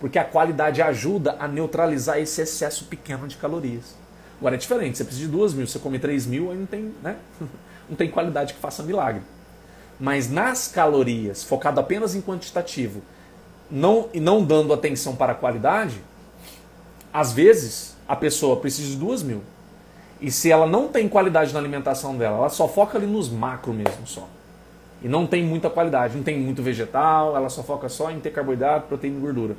Porque 0.00 0.18
a 0.18 0.24
qualidade 0.24 0.82
ajuda 0.82 1.36
a 1.38 1.46
neutralizar 1.46 2.18
esse 2.18 2.40
excesso 2.40 2.86
pequeno 2.86 3.28
de 3.28 3.36
calorias. 3.36 3.94
Agora 4.38 4.54
é 4.54 4.58
diferente, 4.58 4.96
você 4.96 5.04
precisa 5.04 5.26
de 5.26 5.32
duas 5.32 5.52
mil, 5.52 5.66
você 5.66 5.78
come 5.78 5.98
três 5.98 6.26
mil, 6.26 6.50
aí 6.50 6.56
não 6.56 6.66
tem, 6.66 6.92
né? 7.02 7.16
não 7.88 7.96
tem 7.96 8.10
qualidade 8.10 8.54
que 8.54 8.60
faça 8.60 8.82
milagre. 8.82 9.22
Mas 9.98 10.30
nas 10.30 10.68
calorias, 10.68 11.42
focado 11.42 11.80
apenas 11.80 12.14
em 12.14 12.20
quantitativo, 12.20 13.02
não, 13.70 14.08
e 14.14 14.20
não 14.20 14.44
dando 14.44 14.72
atenção 14.72 15.16
para 15.16 15.32
a 15.32 15.34
qualidade, 15.34 16.00
às 17.12 17.32
vezes 17.32 17.96
a 18.06 18.14
pessoa 18.14 18.56
precisa 18.56 18.88
de 18.88 18.96
duas 18.96 19.22
mil. 19.22 19.42
E 20.20 20.30
se 20.30 20.50
ela 20.50 20.66
não 20.66 20.88
tem 20.88 21.08
qualidade 21.08 21.52
na 21.52 21.58
alimentação 21.58 22.16
dela, 22.16 22.38
ela 22.38 22.48
só 22.48 22.66
foca 22.66 22.98
ali 22.98 23.06
nos 23.06 23.28
macro 23.28 23.72
mesmo 23.72 24.06
só. 24.06 24.28
E 25.02 25.08
não 25.08 25.26
tem 25.26 25.44
muita 25.44 25.70
qualidade, 25.70 26.16
não 26.16 26.24
tem 26.24 26.38
muito 26.38 26.62
vegetal, 26.62 27.36
ela 27.36 27.48
só 27.48 27.62
foca 27.62 27.88
só 27.88 28.10
em 28.10 28.18
ter 28.18 28.30
carboidrato, 28.30 28.88
proteína 28.88 29.18
e 29.18 29.20
gordura. 29.20 29.56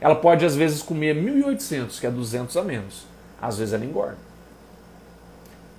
Ela 0.00 0.14
pode 0.14 0.44
às 0.44 0.54
vezes 0.54 0.80
comer 0.80 1.16
1.800, 1.16 1.98
que 1.98 2.06
é 2.06 2.10
200 2.10 2.56
a 2.56 2.62
menos. 2.62 3.04
Às 3.40 3.58
vezes 3.58 3.74
ela 3.74 3.84
engorda. 3.84 4.29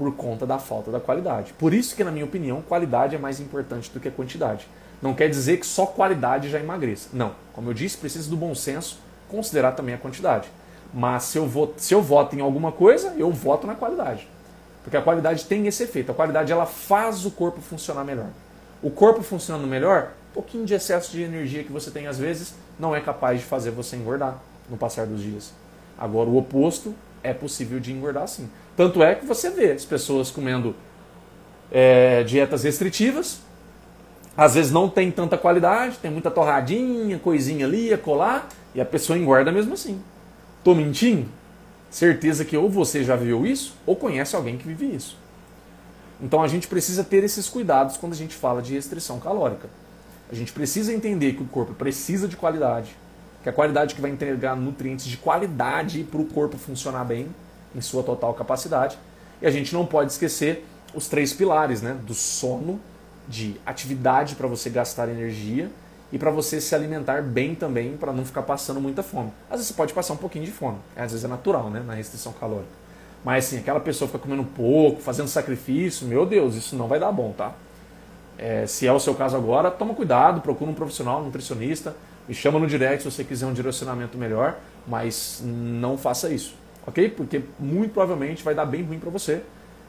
Por 0.02 0.16
conta 0.16 0.48
da 0.48 0.58
falta 0.58 0.90
da 0.90 1.00
qualidade. 1.00 1.54
Por 1.54 1.76
isso 1.76 1.96
que, 1.96 2.04
na 2.04 2.10
minha 2.10 2.26
opinião, 2.26 2.60
qualidade 2.60 3.16
é 3.16 3.20
mais 3.20 3.40
importante 3.40 3.92
do 3.92 4.00
que 4.00 4.08
a 4.08 4.12
quantidade. 4.12 4.68
Não 5.00 5.14
quer 5.14 5.30
dizer 5.30 5.58
que 5.58 5.66
só 5.68 5.86
qualidade 5.86 6.50
já 6.50 6.60
emagreça. 6.60 7.10
Não. 7.14 7.36
Como 7.54 7.70
eu 7.70 7.74
disse, 7.76 7.98
precisa 7.98 8.28
do 8.28 8.36
bom 8.36 8.56
senso 8.56 8.98
considerar 9.30 9.74
também 9.74 9.94
a 9.94 10.00
quantidade. 10.00 10.50
Mas 10.92 11.26
se 11.26 11.38
eu, 11.38 11.46
voto, 11.46 11.76
se 11.78 11.94
eu 11.94 12.02
voto 12.02 12.36
em 12.36 12.42
alguma 12.42 12.72
coisa, 12.72 13.14
eu 13.16 13.30
voto 13.30 13.68
na 13.68 13.76
qualidade. 13.76 14.28
Porque 14.84 14.98
a 14.98 15.04
qualidade 15.04 15.46
tem 15.46 15.68
esse 15.68 15.84
efeito. 15.84 16.12
A 16.12 16.16
qualidade 16.16 16.52
ela 16.52 16.66
faz 16.66 17.24
o 17.24 17.30
corpo 17.30 17.62
funcionar 17.62 18.04
melhor. 18.04 18.30
O 18.82 18.90
corpo 18.90 19.22
funcionando 19.22 19.68
melhor, 19.68 20.14
um 20.32 20.34
pouquinho 20.34 20.66
de 20.66 20.74
excesso 20.74 21.12
de 21.12 21.22
energia 21.22 21.64
que 21.64 21.72
você 21.72 21.92
tem 21.92 22.08
às 22.08 22.18
vezes 22.18 22.56
não 22.80 22.96
é 22.96 23.00
capaz 23.00 23.40
de 23.40 23.46
fazer 23.46 23.70
você 23.70 23.98
engordar 23.98 24.40
no 24.68 24.78
passar 24.78 25.06
dos 25.06 25.22
dias. 25.22 25.54
Agora, 25.96 26.28
o 26.28 26.38
oposto 26.38 26.96
é 27.24 27.34
possível 27.34 27.80
de 27.80 27.92
engordar 27.92 28.28
sim. 28.28 28.50
Tanto 28.76 29.04
é 29.04 29.16
que 29.16 29.26
você 29.26 29.50
vê 29.50 29.72
as 29.72 29.86
pessoas 29.86 30.32
comendo 30.32 30.76
é, 31.72 32.24
dietas 32.24 32.64
restritivas, 32.64 33.42
às 34.36 34.56
vezes 34.56 34.72
não 34.72 34.90
tem 34.90 35.12
tanta 35.12 35.38
qualidade, 35.38 35.98
tem 35.98 36.10
muita 36.10 36.32
torradinha, 36.32 37.20
coisinha 37.20 37.66
ali, 37.66 37.94
a 37.94 37.98
colar, 37.98 38.48
e 38.74 38.80
a 38.80 38.86
pessoa 38.86 39.18
engorda 39.18 39.52
mesmo 39.52 39.74
assim. 39.74 40.02
Tô 40.64 40.74
mentindo? 40.74 41.28
Certeza 41.90 42.46
que 42.46 42.56
ou 42.56 42.70
você 42.70 43.04
já 43.04 43.16
viveu 43.16 43.46
isso, 43.46 43.76
ou 43.86 43.96
conhece 43.96 44.36
alguém 44.36 44.58
que 44.58 44.66
vive 44.66 44.96
isso. 44.96 45.18
Então 46.22 46.42
a 46.42 46.48
gente 46.48 46.68
precisa 46.68 47.04
ter 47.04 47.24
esses 47.24 47.50
cuidados 47.50 47.98
quando 47.98 48.14
a 48.14 48.16
gente 48.16 48.36
fala 48.36 48.62
de 48.62 48.74
restrição 48.74 49.20
calórica. 49.20 49.70
A 50.32 50.36
gente 50.36 50.54
precisa 50.54 50.94
entender 50.94 51.34
que 51.34 51.44
o 51.44 51.48
corpo 51.48 51.74
precisa 51.74 52.28
de 52.28 52.38
qualidade, 52.38 52.96
que 53.44 53.50
a 53.50 53.54
qualidade 53.54 53.96
que 53.96 54.02
vai 54.02 54.12
entregar 54.12 54.56
nutrientes 54.56 55.06
de 55.06 55.18
qualidade 55.18 56.04
para 56.04 56.22
o 56.22 56.26
corpo 56.26 56.58
funcionar 56.58 57.04
bem 57.04 57.28
em 57.76 57.82
sua 57.82 58.04
total 58.04 58.34
capacidade. 58.34 58.98
E 59.42 59.48
a 59.48 59.52
gente 59.52 59.74
não 59.74 59.86
pode 59.86 60.12
esquecer 60.12 60.66
os 60.94 61.08
três 61.08 61.34
pilares, 61.34 61.82
né, 61.82 61.98
do 62.06 62.14
sono, 62.14 62.80
de 63.28 63.56
atividade 63.66 64.36
para 64.36 64.48
você 64.48 64.70
gastar 64.70 65.10
energia 65.10 65.70
e 66.12 66.18
para 66.18 66.30
você 66.30 66.60
se 66.60 66.76
alimentar 66.76 67.24
bem 67.24 67.56
também, 67.56 67.96
para 67.96 68.12
não 68.12 68.26
ficar 68.26 68.42
passando 68.42 68.82
muita 68.82 69.02
fome. 69.02 69.32
Às 69.50 69.58
vezes 69.58 69.68
você 69.68 69.74
pode 69.74 69.94
passar 69.94 70.14
um 70.14 70.18
pouquinho 70.18 70.46
de 70.46 70.52
fome, 70.52 70.78
às 70.96 71.12
vezes 71.12 71.24
é 71.24 71.28
natural, 71.28 71.70
né, 71.70 71.82
na 71.86 71.94
restrição 71.94 72.34
calórica. 72.34 72.82
Mas 73.24 73.46
assim, 73.46 73.60
aquela 73.60 73.80
pessoa 73.80 74.08
fica 74.08 74.20
comendo 74.20 74.44
pouco, 74.44 75.00
fazendo 75.02 75.28
sacrifício, 75.28 76.06
meu 76.08 76.26
Deus, 76.26 76.56
isso 76.56 76.76
não 76.76 76.88
vai 76.88 77.00
dar 77.00 77.12
bom, 77.12 77.34
tá? 77.38 77.54
É, 78.38 78.66
se 78.66 78.88
é 78.88 78.92
o 78.92 79.00
seu 79.00 79.14
caso 79.14 79.38
agora, 79.38 79.70
toma 79.70 79.94
cuidado, 79.94 80.42
procura 80.42 80.70
um 80.70 80.74
profissional, 80.74 81.22
um 81.22 81.26
nutricionista, 81.26 81.96
me 82.28 82.34
chama 82.34 82.60
no 82.60 82.68
direct 82.68 83.04
se 83.04 83.12
você 83.12 83.24
quiser 83.24 83.46
um 83.46 83.54
direcionamento 83.54 84.18
melhor, 84.18 84.60
mas 84.88 85.42
não 85.44 85.98
faça 85.98 86.30
isso, 86.30 86.56
ok? 86.86 87.10
Porque 87.10 87.42
muito 87.60 87.94
provavelmente 87.94 88.44
vai 88.44 88.56
dar 88.56 88.66
bem 88.66 88.84
ruim 88.84 89.00
para 89.00 89.10
você 89.10 89.42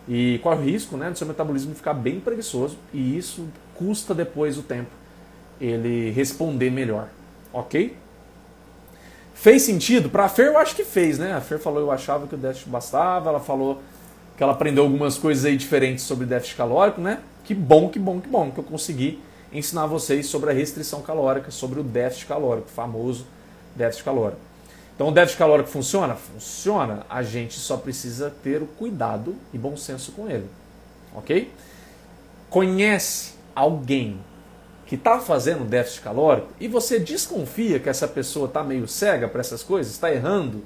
e 0.09 0.41
corre 0.43 0.61
o 0.61 0.65
risco 0.65 0.97
né, 0.97 1.11
do 1.11 1.17
seu 1.17 1.27
metabolismo 1.27 1.75
ficar 1.75 1.95
bem 1.95 2.19
preguiçoso 2.19 2.77
e 2.93 3.17
isso 3.17 3.47
custa 3.75 4.15
depois 4.15 4.59
o 4.59 4.63
tempo 4.63 4.91
ele 5.61 6.11
responder 6.11 6.71
melhor, 6.71 7.09
ok? 7.53 7.97
Fez 9.35 9.63
sentido? 9.63 10.09
Para 10.09 10.25
a 10.25 10.29
Fer 10.29 10.47
eu 10.47 10.59
acho 10.59 10.75
que 10.75 10.85
fez, 10.85 11.19
né? 11.19 11.35
A 11.35 11.41
Fer 11.41 11.59
falou 11.59 11.81
eu 11.81 11.91
achava 11.91 12.27
que 12.27 12.35
o 12.35 12.39
déficit 12.39 12.69
bastava, 12.69 13.29
ela 13.29 13.41
falou 13.41 13.81
que 14.37 14.43
ela 14.43 14.53
aprendeu 14.53 14.85
algumas 14.85 15.19
coisas 15.19 15.45
aí 15.45 15.57
diferentes 15.57 16.05
sobre 16.05 16.27
déficit 16.27 16.57
calórico, 16.57 17.01
né? 17.01 17.19
Que 17.45 17.55
bom, 17.55 17.89
que 17.89 17.99
bom, 17.99 18.21
que 18.21 18.29
bom 18.29 18.51
que 18.51 18.59
eu 18.59 18.65
consegui 18.65 19.21
ensinar 19.53 19.87
vocês 19.87 20.27
sobre 20.27 20.51
a 20.51 20.53
restrição 20.53 21.03
calórica, 21.03 21.51
sobre 21.51 21.81
o 21.81 21.83
déficit 21.83 22.27
calórico, 22.27 22.69
o 22.69 22.73
famoso 22.73 23.27
déficit 23.77 24.05
calórico. 24.05 24.41
Então 24.95 25.09
o 25.09 25.13
déficit 25.13 25.39
calórico 25.39 25.69
funciona? 25.69 26.15
Funciona. 26.15 27.07
A 27.09 27.23
gente 27.23 27.59
só 27.59 27.77
precisa 27.77 28.33
ter 28.43 28.63
o 28.63 28.67
cuidado 28.67 29.35
e 29.53 29.59
bom 29.59 29.77
senso 29.77 30.13
com 30.13 30.29
ele. 30.29 30.49
Ok? 31.15 31.51
Conhece 32.49 33.35
alguém 33.55 34.21
que 34.87 34.95
está 34.95 35.19
fazendo 35.19 35.65
déficit 35.65 36.03
calórico 36.03 36.49
e 36.61 36.69
você 36.69 36.99
desconfia 36.99 37.79
que 37.79 37.89
essa 37.89 38.07
pessoa 38.07 38.47
está 38.47 38.63
meio 38.63 38.87
cega 38.87 39.27
para 39.27 39.41
essas 39.41 39.63
coisas, 39.63 39.93
está 39.93 40.13
errando, 40.13 40.63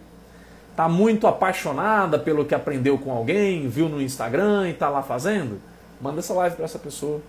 está 0.70 0.88
muito 0.88 1.26
apaixonada 1.26 2.18
pelo 2.18 2.44
que 2.44 2.54
aprendeu 2.54 2.98
com 2.98 3.12
alguém, 3.12 3.68
viu 3.68 3.88
no 3.88 4.02
Instagram 4.02 4.68
e 4.68 4.72
está 4.72 4.88
lá 4.88 5.02
fazendo, 5.02 5.60
manda 6.00 6.18
essa 6.18 6.34
live 6.34 6.56
para 6.56 6.64
essa 6.64 6.78
pessoa, 6.78 7.20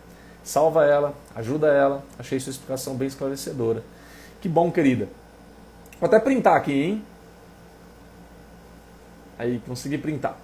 salva 0.47 0.85
ela, 0.85 1.13
ajuda 1.35 1.67
ela. 1.67 2.03
Achei 2.17 2.39
sua 2.39 2.51
explicação 2.51 2.95
bem 2.95 3.07
esclarecedora. 3.07 3.83
Que 4.39 4.47
bom, 4.47 4.71
querida. 4.71 5.09
Vou 5.99 6.07
até 6.07 6.19
printar 6.19 6.55
aqui, 6.55 6.71
hein? 6.71 7.03
Aí, 9.37 9.61
consegui 9.67 9.97
printar. 9.97 10.37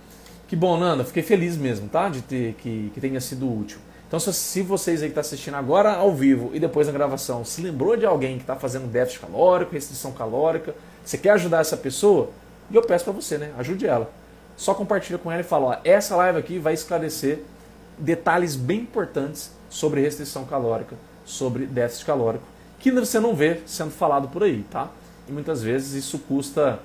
Que 0.48 0.56
bom, 0.56 0.78
Nanda. 0.78 1.04
Fiquei 1.06 1.24
feliz 1.24 1.56
mesmo, 1.56 1.88
tá? 1.88 2.10
De 2.10 2.22
ter 2.22 2.54
que, 2.56 2.92
que 2.94 3.00
tenha 3.00 3.22
sido 3.22 3.52
útil. 3.52 3.80
Então, 4.08 4.20
se 4.20 4.62
vocês 4.62 5.02
aí 5.02 5.08
que 5.08 5.12
estão 5.12 5.24
tá 5.24 5.28
assistindo 5.28 5.56
agora 5.56 5.94
ao 5.94 6.14
vivo 6.14 6.52
e 6.54 6.60
depois 6.60 6.86
na 6.86 6.94
gravação 6.94 7.44
se 7.44 7.62
lembrou 7.62 7.98
de 7.98 8.06
alguém 8.06 8.36
que 8.36 8.44
está 8.44 8.56
fazendo 8.56 8.86
déficit 8.86 9.22
calórico, 9.22 9.74
restrição 9.74 10.12
calórica, 10.12 10.76
você 11.04 11.18
quer 11.18 11.32
ajudar 11.32 11.62
essa 11.62 11.76
pessoa, 11.76 12.30
e 12.70 12.76
eu 12.76 12.84
peço 12.84 13.06
para 13.06 13.14
você, 13.14 13.38
né? 13.40 13.52
Ajude 13.58 13.88
ela. 13.88 14.12
Só 14.56 14.76
compartilha 14.76 15.18
com 15.18 15.32
ela 15.32 15.42
e 15.42 15.44
fala: 15.44 15.66
ó, 15.66 15.78
essa 15.84 16.16
live 16.16 16.38
aqui 16.38 16.60
vai 16.60 16.74
esclarecer 16.74 17.40
detalhes 17.98 18.56
bem 18.56 18.82
importantes 18.82 19.52
sobre 19.74 20.02
restrição 20.02 20.46
calórica, 20.46 20.96
sobre 21.26 21.66
déficit 21.66 22.06
calórico, 22.06 22.46
que 22.80 22.92
você 22.92 23.20
não 23.20 23.34
vê 23.34 23.62
sendo 23.66 23.90
falado 23.90 24.28
por 24.28 24.44
aí, 24.44 24.64
tá? 24.70 24.88
E 25.28 25.32
muitas 25.32 25.64
vezes 25.64 25.94
isso 26.06 26.20
custa 26.20 26.80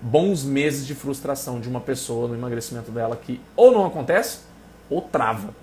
bons 0.00 0.42
meses 0.42 0.84
de 0.84 0.92
frustração 0.92 1.60
de 1.60 1.68
uma 1.68 1.80
pessoa 1.80 2.26
no 2.26 2.34
emagrecimento 2.34 2.90
dela 2.90 3.14
que 3.14 3.40
ou 3.54 3.70
não 3.70 3.86
acontece 3.86 4.40
ou 4.90 5.00
trava. 5.00 5.54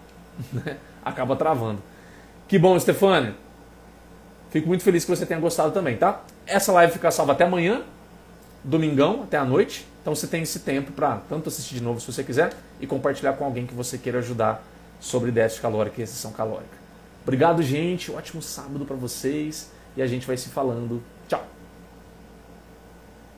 Né? 0.53 0.77
Acaba 1.03 1.35
travando. 1.35 1.81
Que 2.47 2.57
bom, 2.57 2.79
Stefânia. 2.79 3.35
Fico 4.49 4.69
muito 4.69 4.85
feliz 4.85 5.03
que 5.03 5.11
você 5.13 5.25
tenha 5.25 5.39
gostado 5.39 5.73
também, 5.73 5.97
tá? 5.97 6.21
Essa 6.47 6.71
live 6.71 6.93
fica 6.93 7.11
salva 7.11 7.33
até 7.33 7.43
amanhã, 7.43 7.81
domingão, 8.63 9.23
até 9.23 9.37
a 9.37 9.43
noite. 9.43 9.85
Então 10.01 10.15
você 10.15 10.27
tem 10.27 10.43
esse 10.43 10.59
tempo 10.59 10.93
para 10.93 11.17
tanto 11.27 11.49
assistir 11.49 11.75
de 11.75 11.83
novo 11.83 11.99
se 11.99 12.09
você 12.09 12.23
quiser 12.23 12.53
e 12.79 12.87
compartilhar 12.87 13.33
com 13.33 13.43
alguém 13.43 13.65
que 13.65 13.73
você 13.73 13.97
queira 13.97 14.19
ajudar 14.19 14.63
sobre 14.99 15.31
déficit 15.31 15.62
calórico 15.62 15.97
e 15.97 16.01
restrição 16.01 16.31
calórica. 16.31 16.77
Obrigado, 17.23 17.62
gente. 17.62 18.12
Ótimo 18.12 18.41
sábado 18.41 18.85
para 18.85 18.95
vocês 18.95 19.71
e 19.95 20.01
a 20.01 20.07
gente 20.07 20.25
vai 20.25 20.38
se 20.38 20.49
falando. 20.49 21.01